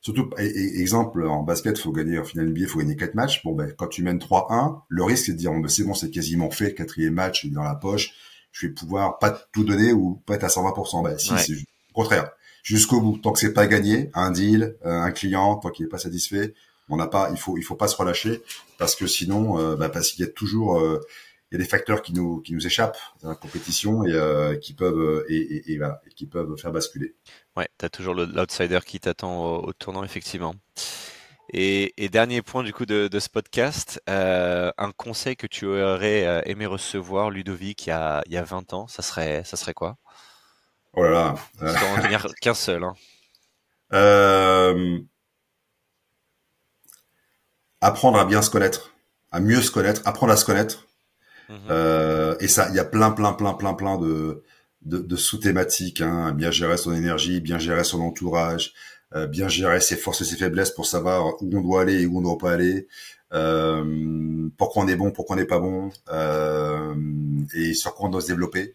Surtout, 0.00 0.30
exemple, 0.38 1.26
en 1.26 1.42
basket, 1.42 1.76
faut 1.76 1.90
gagner, 1.90 2.18
en 2.18 2.24
finale 2.24 2.50
NBA, 2.50 2.68
faut 2.68 2.78
gagner 2.78 2.96
quatre 2.96 3.14
matchs. 3.14 3.42
Bon, 3.42 3.54
ben, 3.54 3.72
quand 3.76 3.88
tu 3.88 4.04
mènes 4.04 4.18
3-1, 4.18 4.82
le 4.88 5.02
risque, 5.02 5.26
c'est 5.26 5.32
de 5.32 5.38
dire, 5.38 5.50
bon, 5.50 5.58
ben, 5.58 5.68
c'est 5.68 5.82
bon, 5.82 5.94
c'est 5.94 6.10
quasiment 6.10 6.50
fait, 6.50 6.72
quatrième 6.72 7.14
match, 7.14 7.44
est 7.44 7.48
dans 7.48 7.64
la 7.64 7.74
poche, 7.74 8.14
je 8.52 8.66
vais 8.66 8.72
pouvoir 8.72 9.18
pas 9.18 9.30
tout 9.52 9.64
donner 9.64 9.92
ou 9.92 10.22
pas 10.24 10.36
être 10.36 10.44
à 10.44 10.48
120%. 10.48 11.02
Ben, 11.02 11.18
si, 11.18 11.32
c'est 11.38 11.52
au 11.52 11.92
contraire. 11.94 12.30
Jusqu'au 12.62 13.00
bout. 13.00 13.18
Tant 13.18 13.32
que 13.32 13.38
c'est 13.38 13.52
pas 13.52 13.66
gagné, 13.66 14.10
un 14.14 14.30
deal, 14.30 14.76
euh, 14.84 15.00
un 15.00 15.10
client, 15.10 15.56
tant 15.56 15.70
qu'il 15.70 15.86
est 15.86 15.88
pas 15.88 15.98
satisfait, 15.98 16.54
on 16.88 16.96
n'a 16.96 17.06
pas, 17.06 17.30
il 17.30 17.38
faut, 17.38 17.56
il 17.56 17.62
faut 17.62 17.76
pas 17.76 17.88
se 17.88 17.96
relâcher 17.96 18.42
parce 18.78 18.94
que 18.94 19.06
sinon, 19.06 19.58
euh, 19.58 19.76
ben, 19.76 19.88
parce 19.88 20.10
qu'il 20.10 20.24
y 20.24 20.28
a 20.28 20.30
toujours, 20.30 20.80
euh, 20.80 21.00
il 21.50 21.58
y 21.58 21.60
a 21.60 21.64
des 21.64 21.68
facteurs 21.68 22.02
qui 22.02 22.12
nous 22.12 22.40
qui 22.40 22.52
nous 22.52 22.66
échappent 22.66 22.98
dans 23.22 23.28
la 23.28 23.34
compétition 23.34 24.04
et 24.04 24.12
euh, 24.12 24.56
qui 24.56 24.74
peuvent 24.74 24.98
euh, 24.98 25.26
et, 25.28 25.36
et, 25.36 25.72
et, 25.72 25.78
voilà, 25.78 26.00
et, 26.06 26.10
qui 26.10 26.26
peuvent 26.26 26.56
faire 26.56 26.72
basculer. 26.72 27.14
Ouais, 27.56 27.68
tu 27.78 27.84
as 27.84 27.88
toujours 27.88 28.14
l'outsider 28.14 28.80
qui 28.84 29.00
t'attend 29.00 29.44
au, 29.44 29.68
au, 29.68 29.72
tournant 29.72 30.04
effectivement. 30.04 30.54
Et, 31.50 31.94
dernier 32.12 32.42
point 32.42 32.62
du 32.62 32.74
coup 32.74 32.84
de, 32.84 33.08
de 33.08 33.18
ce 33.18 33.30
podcast, 33.30 34.02
un 34.06 34.92
conseil 34.96 35.34
que 35.36 35.46
tu 35.46 35.66
aurais 35.66 36.42
aimé 36.44 36.66
recevoir 36.66 37.30
Ludovic 37.30 37.86
il 37.86 37.88
y 37.88 37.92
a, 37.92 38.22
il 38.26 38.32
y 38.32 38.36
a 38.36 38.42
20 38.42 38.74
ans, 38.74 38.86
ça 38.86 39.00
serait 39.00 39.44
ça 39.44 39.56
serait 39.56 39.72
quoi? 39.72 39.96
Oh 40.92 41.04
là 41.04 41.10
là. 41.10 41.34
Sans 41.58 41.96
en 41.96 42.02
tenir 42.02 42.26
qu'un 42.40 42.54
seul. 42.54 42.84
Hein. 42.84 42.94
Euh, 43.92 44.98
apprendre 47.80 48.18
à 48.18 48.24
bien 48.24 48.42
se 48.42 48.50
connaître, 48.50 48.92
à 49.32 49.40
mieux 49.40 49.62
se 49.62 49.70
connaître, 49.70 50.02
apprendre 50.04 50.32
à 50.32 50.36
se 50.36 50.44
connaître 50.44 50.88
Mhm. 51.48 51.58
Euh, 51.70 52.36
et 52.40 52.48
ça, 52.48 52.68
il 52.70 52.76
y 52.76 52.78
a 52.78 52.84
plein, 52.84 53.10
plein, 53.10 53.32
plein, 53.32 53.54
plein, 53.54 53.74
plein 53.74 53.98
de, 53.98 54.42
de, 54.82 54.98
de 54.98 55.16
sous-thématiques. 55.16 56.00
Hein. 56.00 56.32
Bien 56.32 56.50
gérer 56.50 56.76
son 56.76 56.92
énergie, 56.94 57.40
bien 57.40 57.58
gérer 57.58 57.84
son 57.84 58.00
entourage, 58.00 58.74
euh, 59.14 59.26
bien 59.26 59.48
gérer 59.48 59.80
ses 59.80 59.96
forces 59.96 60.20
et 60.20 60.24
ses 60.24 60.36
faiblesses 60.36 60.70
pour 60.70 60.86
savoir 60.86 61.42
où 61.42 61.50
on 61.56 61.60
doit 61.60 61.82
aller 61.82 62.02
et 62.02 62.06
où 62.06 62.18
on 62.18 62.20
ne 62.20 62.26
doit 62.26 62.38
pas 62.38 62.52
aller. 62.52 62.86
Euh, 63.32 64.48
pourquoi 64.56 64.84
on 64.84 64.88
est 64.88 64.96
bon, 64.96 65.10
pourquoi 65.10 65.36
on 65.36 65.38
n'est 65.38 65.46
pas 65.46 65.60
bon, 65.60 65.90
euh, 66.10 66.94
et 67.54 67.74
sur 67.74 67.94
quoi 67.94 68.06
on 68.06 68.10
doit 68.10 68.22
se 68.22 68.28
développer. 68.28 68.74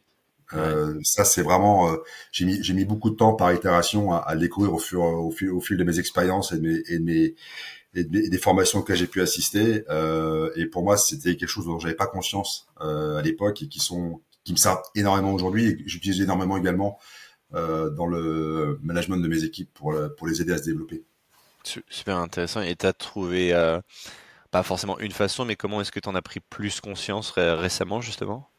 Euh, 0.56 1.00
ça, 1.04 1.26
c'est 1.26 1.42
vraiment. 1.42 1.92
Euh, 1.92 1.98
j'ai 2.32 2.46
mis 2.46 2.64
j'ai 2.64 2.74
mis 2.74 2.86
beaucoup 2.86 3.10
de 3.10 3.16
temps 3.16 3.34
par 3.34 3.54
itération 3.54 4.14
à, 4.14 4.20
à 4.20 4.36
découvrir 4.36 4.74
au 4.74 4.80
fur 4.80 5.02
au 5.02 5.32
fil 5.32 5.50
au 5.50 5.62
fil 5.62 5.78
de 5.78 5.84
mes 5.84 6.00
expériences 6.00 6.52
et 6.52 6.58
de 6.58 6.62
mes 6.62 6.82
et 6.88 7.00
de 7.00 7.04
mes 7.04 7.36
et 7.96 8.04
des, 8.04 8.38
formations 8.38 8.82
que 8.82 8.96
j'ai 8.96 9.08
pu 9.08 9.22
assister. 9.22 9.84
Euh, 9.90 10.52
et 10.56 10.66
pour 10.66 10.84
moi, 10.84 10.98
c'était 10.98 11.36
quelque 11.36 11.50
chose 11.50 11.66
dont 11.66 11.80
j'avais 11.80 11.94
pas 11.94 12.08
conscience 12.08 12.68
euh, 12.82 13.18
à 13.18 13.22
l'époque 13.22 13.62
et 13.62 13.68
qui 13.68 13.80
sont 13.80 14.22
qui 14.44 14.52
me 14.52 14.58
servent 14.58 14.82
énormément 14.96 15.32
aujourd'hui 15.32 15.68
et 15.68 15.78
que 15.78 15.84
j'utilise 15.86 16.20
énormément 16.20 16.58
également 16.58 17.00
euh, 17.54 17.90
dans 17.92 18.08
le 18.08 18.80
management 18.84 19.18
de 19.18 19.28
mes 19.28 19.44
équipes 19.44 19.72
pour 19.74 19.96
pour 20.18 20.28
les 20.28 20.42
aider 20.42 20.54
à 20.54 20.58
se 20.58 20.64
développer. 20.64 21.04
Super 21.90 22.18
intéressant. 22.18 22.62
Et 22.62 22.76
tu 22.76 22.86
as 22.86 22.94
trouvé 22.94 23.54
euh, 23.54 23.80
pas 24.52 24.64
forcément 24.64 25.00
une 25.00 25.12
façon, 25.12 25.46
mais 25.46 25.56
comment 25.56 25.80
est-ce 25.80 25.92
que 25.92 26.00
tu 26.00 26.10
en 26.10 26.16
as 26.16 26.22
pris 26.22 26.40
plus 26.42 26.82
conscience 26.82 27.32
récemment 27.32 28.02
justement? 28.02 28.50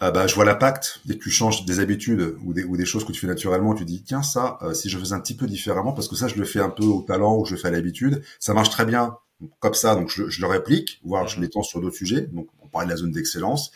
Ah 0.00 0.12
bah, 0.12 0.28
je 0.28 0.34
vois 0.36 0.44
l'impact 0.44 1.00
dès 1.06 1.18
que 1.18 1.24
tu 1.24 1.30
changes 1.30 1.64
des 1.64 1.80
habitudes 1.80 2.36
ou 2.44 2.52
des, 2.52 2.62
ou 2.62 2.76
des 2.76 2.84
choses 2.84 3.04
que 3.04 3.10
tu 3.10 3.20
fais 3.20 3.26
naturellement, 3.26 3.74
tu 3.74 3.84
dis 3.84 4.02
tiens 4.04 4.22
ça, 4.22 4.58
euh, 4.62 4.72
si 4.72 4.88
je 4.88 4.96
faisais 4.96 5.14
un 5.14 5.20
petit 5.20 5.36
peu 5.36 5.46
différemment, 5.48 5.92
parce 5.92 6.06
que 6.06 6.14
ça 6.14 6.28
je 6.28 6.36
le 6.36 6.44
fais 6.44 6.60
un 6.60 6.70
peu 6.70 6.84
au 6.84 7.02
talent 7.02 7.36
ou 7.36 7.44
je 7.44 7.54
le 7.54 7.60
fais 7.60 7.68
à 7.68 7.70
l'habitude, 7.72 8.22
ça 8.38 8.54
marche 8.54 8.70
très 8.70 8.84
bien 8.84 9.16
comme 9.58 9.74
ça, 9.74 9.96
donc 9.96 10.08
je, 10.08 10.28
je 10.28 10.40
le 10.40 10.46
réplique, 10.46 11.00
voire 11.04 11.26
je 11.26 11.40
l'étends 11.40 11.62
sur 11.62 11.80
d'autres 11.80 11.96
sujets. 11.96 12.22
Donc 12.22 12.48
on 12.62 12.68
parlait 12.68 12.86
de 12.86 12.92
la 12.92 12.96
zone 12.96 13.10
d'excellence. 13.10 13.72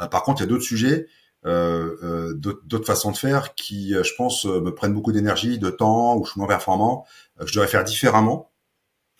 Euh, 0.00 0.06
par 0.06 0.24
contre, 0.24 0.40
il 0.40 0.44
y 0.44 0.46
a 0.46 0.48
d'autres 0.48 0.64
sujets, 0.64 1.06
euh, 1.46 1.96
euh 2.02 2.34
d'autres 2.34 2.86
façons 2.86 3.12
de 3.12 3.16
faire 3.16 3.54
qui, 3.54 3.92
je 3.92 4.14
pense, 4.16 4.46
me 4.46 4.70
prennent 4.70 4.94
beaucoup 4.94 5.12
d'énergie, 5.12 5.58
de 5.58 5.70
temps, 5.70 6.16
ou 6.16 6.24
je 6.24 6.32
suis 6.32 6.40
moins 6.40 6.48
performant, 6.48 7.06
je 7.44 7.52
devrais 7.52 7.68
faire 7.68 7.84
différemment 7.84 8.49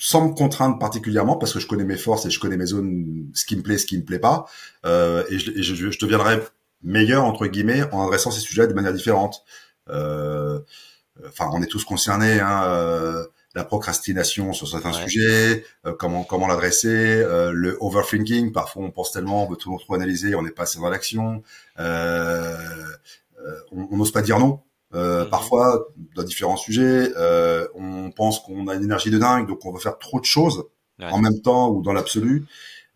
sans 0.03 0.29
me 0.29 0.35
contraindre 0.35 0.79
particulièrement 0.79 1.37
parce 1.37 1.53
que 1.53 1.61
je 1.61 1.67
connais 1.67 1.85
mes 1.85 1.97
forces 1.97 2.25
et 2.25 2.31
je 2.31 2.41
connais 2.41 2.57
mes 2.57 2.67
zones, 2.67 3.31
ce 3.35 3.45
qui 3.45 3.57
me 3.57 3.63
plaît, 3.63 3.77
ce 3.77 3.87
qui 3.87 3.99
me 3.99 4.05
plaît 4.05 4.19
pas, 4.19 4.47
euh, 4.87 5.25
et, 5.31 5.39
je, 5.39 5.53
je, 5.63 5.91
je, 5.91 5.99
deviendrai 5.99 6.41
meilleur 6.83 7.25
entre 7.25 7.47
guillemets 7.47 7.83
en 7.93 8.07
adressant 8.07 8.31
ces 8.31 8.41
sujets 8.41 8.67
de 8.67 8.73
manière 8.73 8.95
différente. 8.95 9.45
Euh, 9.91 10.59
enfin, 11.29 11.51
on 11.53 11.63
est 11.63 11.67
tous 11.67 11.85
concernés. 11.85 12.41
Hein, 12.41 12.65
euh, 12.65 13.27
la 13.55 13.65
procrastination 13.65 14.53
sur 14.53 14.69
certains 14.69 14.93
sujets, 14.93 15.65
euh, 15.85 15.93
comment 15.99 16.23
comment 16.23 16.47
l'adresser, 16.47 16.89
euh, 16.89 17.51
le 17.53 17.77
overthinking. 17.81 18.53
Parfois, 18.53 18.85
on 18.85 18.91
pense 18.91 19.13
tellement, 19.13 19.45
on 19.45 19.51
veut 19.51 19.57
tout 19.57 19.77
trop 19.79 19.95
analyser, 19.95 20.35
on 20.35 20.43
n'est 20.43 20.51
pas 20.51 20.63
assez 20.63 20.79
dans 20.79 20.89
l'action. 20.89 21.43
Euh, 21.79 22.57
on 23.73 23.97
n'ose 23.97 24.13
pas 24.13 24.23
dire 24.23 24.39
non. 24.39 24.61
Euh, 24.95 25.25
mhm. 25.25 25.31
Parfois, 25.31 25.89
dans 26.17 26.23
différents 26.23 26.57
sujets, 26.57 27.13
euh, 27.17 27.67
on 27.75 28.11
pense 28.11 28.41
qu'on 28.41 28.69
a 28.69 28.75
une 28.75 28.85
énergie 28.85 29.11
de 29.11 29.19
dingue, 29.19 29.47
donc 29.47 29.65
on 29.65 29.73
veut 29.73 29.81
faire 29.81 29.99
trop 29.99 30.21
de 30.21 30.25
choses 30.25 30.65
en 31.03 31.19
même 31.19 31.41
temps 31.41 31.71
ou 31.71 31.83
dans 31.83 31.93
l'absolu. 31.93 32.47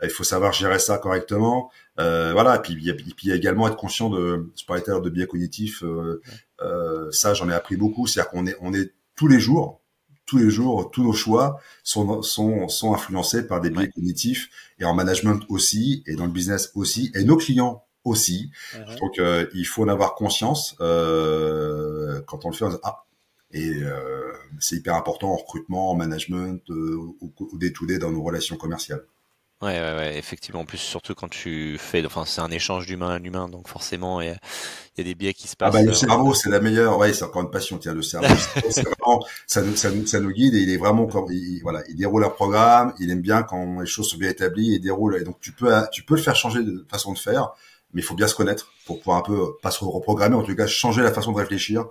Il 0.03 0.11
faut 0.11 0.25
savoir 0.25 0.53
gérer 0.53 0.79
ça 0.79 0.99
correctement. 0.99 1.71
Euh, 1.99 2.33
voilà. 2.33 2.57
Et 2.57 2.59
puis, 2.61 2.75
il 2.75 2.85
y, 2.85 2.91
a, 2.91 2.95
puis 2.95 3.15
il 3.23 3.29
y 3.29 3.33
a 3.33 3.37
également 3.37 3.69
être 3.69 3.77
conscient 3.77 4.11
de, 4.11 4.53
je 4.57 4.65
parlais 4.65 4.83
de 4.83 5.11
biais 5.11 5.27
cognitifs. 5.27 5.83
Euh, 5.83 6.21
euh, 6.61 7.11
ça, 7.11 7.35
j'en 7.35 7.49
ai 7.49 7.55
appris 7.55 7.77
beaucoup. 7.77 8.07
C'est-à-dire 8.07 8.31
qu'on 8.31 8.47
est, 8.47 8.57
on 8.61 8.75
est 8.75 8.93
tous 9.17 9.29
les 9.29 9.39
jours, 9.39 9.81
tous 10.27 10.39
les 10.39 10.51
jours, 10.51 10.91
tous 10.91 11.03
nos 11.03 11.13
choix 11.13 11.61
sont, 11.83 12.23
sont, 12.23 12.69
sont 12.69 12.95
influencés 12.95 13.47
par 13.47 13.61
des 13.61 13.71
biais 13.71 13.89
cognitifs 13.89 14.49
et 14.79 14.85
en 14.85 14.95
management 14.95 15.41
aussi 15.49 16.03
et 16.07 16.17
dans 16.17 16.27
le 16.27 16.33
business 16.33 16.71
aussi. 16.75 17.13
Et 17.15 17.25
nos 17.25 17.37
clients 17.37 17.85
aussi. 18.05 18.51
Donc 19.01 19.19
euh, 19.19 19.47
il 19.55 19.65
faut 19.65 19.83
en 19.83 19.89
avoir 19.89 20.15
conscience 20.15 20.77
euh, 20.81 22.21
quand 22.27 22.45
on 22.45 22.51
le 22.51 22.55
fait. 22.55 22.67
ah, 22.83 23.05
et 23.55 23.71
euh, 23.83 24.33
c'est 24.59 24.77
hyper 24.77 24.97
important 24.97 25.31
en 25.31 25.37
recrutement, 25.37 25.91
en 25.91 25.95
management, 25.95 26.61
euh, 26.71 26.97
ou, 27.21 27.33
ou 27.39 27.59
day 27.59 27.73
to 27.73 27.87
dans 27.99 28.11
nos 28.11 28.23
relations 28.23 28.57
commerciales. 28.57 29.05
Ouais, 29.63 29.81
ouais, 29.81 29.95
ouais, 29.95 30.19
effectivement. 30.19 30.61
En 30.61 30.65
plus, 30.65 30.79
surtout 30.79 31.15
quand 31.15 31.29
tu 31.29 31.79
fais, 31.79 32.05
enfin, 32.05 32.25
c'est 32.27 32.41
un 32.41 32.51
échange 32.51 32.87
d'humain 32.87 33.11
à 33.11 33.19
l'humain, 33.19 33.49
donc 33.49 33.69
forcément, 33.69 34.21
il 34.21 34.27
y, 34.27 34.31
y, 34.99 35.01
a 35.01 35.05
des 35.05 35.15
biais 35.15 35.33
qui 35.33 35.47
se 35.47 35.55
passent. 35.55 35.73
Ah 35.75 35.79
bah, 35.79 35.85
le 35.85 35.95
cerveau, 35.95 36.35
c'est 36.35 36.51
la 36.51 36.61
meilleure. 36.61 36.99
Ouais, 36.99 37.13
c'est 37.15 37.25
encore 37.25 37.43
une 37.43 37.51
passion. 37.51 37.79
Tiens, 37.79 37.95
le 37.95 38.03
cerveau, 38.03 38.35
c'est 38.69 38.83
vraiment, 39.01 39.25
ça 39.47 39.63
nous, 39.63 39.77
ça 39.77 39.91
nous, 39.91 40.05
ça 40.07 40.19
nous 40.19 40.33
guide 40.33 40.55
et 40.55 40.61
il 40.61 40.71
est 40.71 40.77
vraiment 40.77 41.07
comme, 41.07 41.31
il, 41.31 41.61
voilà, 41.63 41.83
il 41.89 41.95
déroule 41.95 42.25
un 42.25 42.31
programme. 42.31 42.93
Il 42.99 43.11
aime 43.11 43.23
bien 43.23 43.45
quand 43.45 43.81
les 43.81 43.87
choses 43.87 44.11
sont 44.11 44.19
bien 44.19 44.29
établies 44.29 44.75
et 44.75 44.81
déroule. 44.81 45.17
Et 45.17 45.25
donc, 45.25 45.39
tu 45.41 45.53
peux, 45.53 45.73
tu 45.93 46.03
peux 46.03 46.17
le 46.17 46.23
faire 46.23 46.37
changer 46.37 46.65
de 46.65 46.85
façon 46.91 47.13
de 47.13 47.19
faire 47.19 47.55
mais 47.95 48.03
il 48.03 48.05
faut 48.05 48.15
bien 48.15 48.29
se 48.29 48.35
connaître 48.35 48.73
pour 48.87 48.99
pouvoir 48.99 49.19
un 49.19 49.23
peu 49.23 49.57
pas 49.63 49.71
se 49.71 49.85
reprogrammer, 49.85 50.37
en 50.37 50.43
tout 50.43 50.55
cas 50.55 50.67
changer 50.67 51.03
la 51.03 51.13
façon 51.13 51.33
de 51.33 51.39
réfléchir 51.39 51.87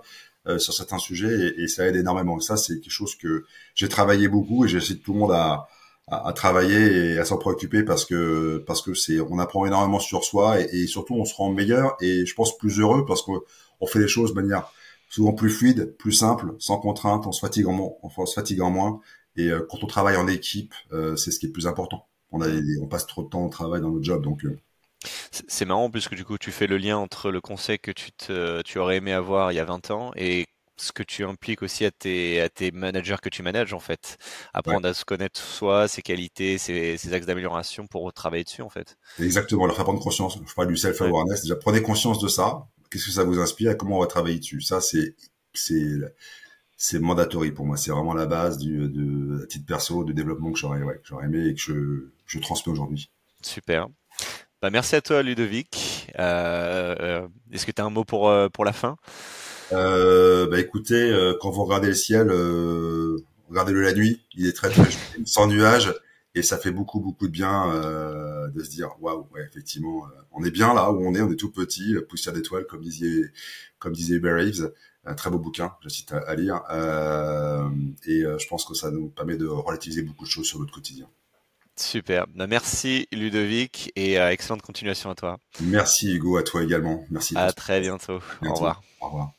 sur 0.58 0.74
certains 0.74 0.98
sujets 0.98 1.54
et, 1.56 1.62
et, 1.62 1.68
ça 1.68 1.86
aide 1.86 1.96
énormément. 1.96 2.38
ça, 2.38 2.58
c'est 2.58 2.78
quelque 2.78 2.92
chose 2.92 3.14
que 3.14 3.46
j'ai 3.74 3.88
travaillé 3.88 4.28
beaucoup 4.28 4.66
et 4.66 4.68
j'essaie 4.68 4.96
tout 4.96 5.14
le 5.14 5.20
monde 5.20 5.32
à, 5.32 5.68
à, 6.08 6.32
travailler 6.32 7.12
et 7.12 7.18
à 7.18 7.24
s'en 7.24 7.38
préoccuper 7.38 7.82
parce 7.82 8.04
que 8.04 8.62
parce 8.66 8.82
que 8.82 8.94
c'est 8.94 9.20
on 9.20 9.38
apprend 9.38 9.64
énormément 9.66 10.00
sur 10.00 10.24
soi 10.24 10.60
et, 10.60 10.68
et, 10.72 10.86
surtout 10.86 11.14
on 11.14 11.24
se 11.24 11.34
rend 11.34 11.50
meilleur 11.50 11.96
et 12.00 12.26
je 12.26 12.34
pense 12.34 12.56
plus 12.58 12.78
heureux 12.78 13.06
parce 13.06 13.22
qu'on 13.22 13.40
on 13.80 13.86
fait 13.86 14.00
les 14.00 14.08
choses 14.08 14.30
de 14.30 14.34
manière 14.34 14.70
souvent 15.08 15.32
plus 15.32 15.50
fluide, 15.50 15.96
plus 15.96 16.12
simple, 16.12 16.54
sans 16.58 16.78
contrainte, 16.78 17.26
on 17.26 17.32
se 17.32 17.40
fatigue 17.40 17.66
en, 17.66 17.96
on 18.02 18.26
se 18.26 18.34
fatigue 18.34 18.60
moins 18.60 19.00
et 19.36 19.48
euh, 19.48 19.66
quand 19.68 19.82
on 19.82 19.86
travaille 19.86 20.16
en 20.16 20.28
équipe, 20.28 20.74
euh, 20.92 21.16
c'est 21.16 21.30
ce 21.30 21.38
qui 21.38 21.46
est 21.46 21.48
le 21.48 21.52
plus 21.52 21.66
important. 21.66 22.06
On, 22.32 22.42
a, 22.42 22.48
on 22.82 22.86
passe 22.86 23.06
trop 23.06 23.22
de 23.22 23.28
temps 23.28 23.44
au 23.44 23.48
travail 23.48 23.80
dans 23.80 23.90
notre 23.90 24.04
job 24.04 24.22
donc 24.22 24.44
euh, 24.44 24.58
c'est 25.30 25.64
marrant 25.64 25.90
puisque 25.90 26.14
du 26.14 26.24
coup 26.24 26.38
tu 26.38 26.52
fais 26.52 26.66
le 26.66 26.76
lien 26.76 26.96
entre 26.96 27.30
le 27.30 27.40
conseil 27.40 27.78
que 27.78 27.90
tu, 27.90 28.12
te, 28.12 28.62
tu 28.62 28.78
aurais 28.78 28.96
aimé 28.96 29.12
avoir 29.12 29.52
il 29.52 29.56
y 29.56 29.60
a 29.60 29.64
20 29.64 29.90
ans 29.90 30.12
et 30.16 30.46
ce 30.76 30.92
que 30.92 31.02
tu 31.02 31.24
impliques 31.24 31.62
aussi 31.62 31.84
à 31.84 31.90
tes, 31.90 32.40
à 32.40 32.48
tes 32.48 32.70
managers 32.72 33.16
que 33.22 33.28
tu 33.28 33.42
manages 33.42 33.72
en 33.72 33.78
fait. 33.78 34.18
Apprendre 34.52 34.88
à 34.88 34.94
se 34.94 35.04
connaître 35.04 35.40
soi, 35.40 35.88
ses 35.88 36.02
qualités, 36.02 36.58
ses, 36.58 36.96
ses 36.96 37.12
axes 37.12 37.26
d'amélioration 37.26 37.86
pour 37.86 38.12
travailler 38.12 38.44
dessus 38.44 38.62
en 38.62 38.68
fait. 38.68 38.96
Exactement, 39.20 39.66
leur 39.66 39.76
faire 39.76 39.84
prendre 39.84 40.02
conscience. 40.02 40.38
Je 40.44 40.54
parle 40.54 40.68
du 40.68 40.76
self-awareness. 40.76 41.42
Déjà, 41.42 41.56
prenez 41.56 41.82
conscience 41.82 42.18
de 42.18 42.28
ça. 42.28 42.66
Qu'est-ce 42.90 43.06
que 43.06 43.12
ça 43.12 43.24
vous 43.24 43.38
inspire 43.38 43.72
et 43.72 43.76
comment 43.76 43.98
on 43.98 44.00
va 44.00 44.06
travailler 44.06 44.38
dessus? 44.38 44.60
Ça, 44.60 44.80
c'est, 44.80 45.14
c'est, 45.52 45.84
c'est 46.76 46.98
mandatory 46.98 47.52
pour 47.52 47.66
moi. 47.66 47.76
C'est 47.76 47.90
vraiment 47.90 48.14
la 48.14 48.26
base 48.26 48.58
du, 48.58 48.88
de, 48.88 49.42
à 49.42 49.46
titre 49.46 49.66
perso, 49.66 50.04
de 50.04 50.12
développement 50.12 50.52
que 50.52 50.58
j'aurais, 50.58 50.82
ouais, 50.82 51.00
j'aurais 51.04 51.26
aimé 51.26 51.48
et 51.48 51.54
que 51.54 51.60
je, 51.60 52.08
je 52.26 52.38
transmets 52.38 52.72
aujourd'hui. 52.72 53.10
Super. 53.42 53.88
Bah, 54.64 54.70
merci 54.70 54.94
à 54.96 55.02
toi, 55.02 55.22
Ludovic. 55.22 56.10
Euh, 56.18 57.28
est-ce 57.52 57.66
que 57.66 57.70
tu 57.70 57.82
as 57.82 57.84
un 57.84 57.90
mot 57.90 58.04
pour, 58.04 58.30
euh, 58.30 58.48
pour 58.48 58.64
la 58.64 58.72
fin? 58.72 58.96
Euh, 59.72 60.46
bah 60.46 60.58
écoutez, 60.58 61.12
quand 61.42 61.50
vous 61.50 61.64
regardez 61.64 61.88
le 61.88 61.94
ciel, 61.94 62.30
regardez-le 63.50 63.82
la 63.82 63.92
nuit, 63.92 64.22
il 64.32 64.46
est 64.46 64.54
très 64.54 64.70
très 64.70 64.88
sans 65.26 65.48
nuages 65.48 65.92
et 66.34 66.40
ça 66.40 66.56
fait 66.56 66.70
beaucoup 66.70 66.98
beaucoup 67.00 67.26
de 67.26 67.32
bien 67.32 68.48
de 68.54 68.64
se 68.64 68.70
dire 68.70 68.88
waouh, 69.02 69.26
effectivement, 69.46 70.06
on 70.32 70.42
est 70.44 70.50
bien 70.50 70.72
là 70.72 70.90
où 70.92 71.06
on 71.06 71.14
est, 71.14 71.20
on 71.20 71.30
est 71.30 71.36
tout 71.36 71.52
petit, 71.52 71.96
poussière 72.08 72.32
d'étoiles 72.32 72.64
comme 72.64 72.80
disait 72.80 73.30
comme 73.78 73.92
disait 73.92 74.14
Hubert 74.14 74.42
un 75.04 75.14
très 75.14 75.28
beau 75.28 75.38
bouquin, 75.38 75.74
je 75.82 75.90
cite 75.90 76.12
à 76.12 76.34
lire, 76.36 76.62
et 78.06 78.20
je 78.22 78.48
pense 78.48 78.64
que 78.64 78.72
ça 78.72 78.90
nous 78.90 79.10
permet 79.10 79.36
de 79.36 79.46
relativiser 79.46 80.00
beaucoup 80.00 80.24
de 80.24 80.30
choses 80.30 80.46
sur 80.46 80.58
notre 80.58 80.72
quotidien. 80.72 81.06
Super. 81.76 82.26
Bah, 82.34 82.46
merci 82.46 83.08
Ludovic 83.12 83.92
et 83.96 84.14
excellente 84.14 84.62
continuation 84.62 85.10
à 85.10 85.14
toi. 85.14 85.38
Merci 85.60 86.12
Hugo, 86.12 86.36
à 86.36 86.42
toi 86.42 86.62
également. 86.62 87.04
Merci. 87.10 87.36
À 87.36 87.52
très 87.52 87.80
bientôt. 87.80 88.20
bientôt. 88.40 88.50
Au 88.50 88.54
revoir. 88.54 88.82
Au 89.00 89.06
revoir. 89.06 89.32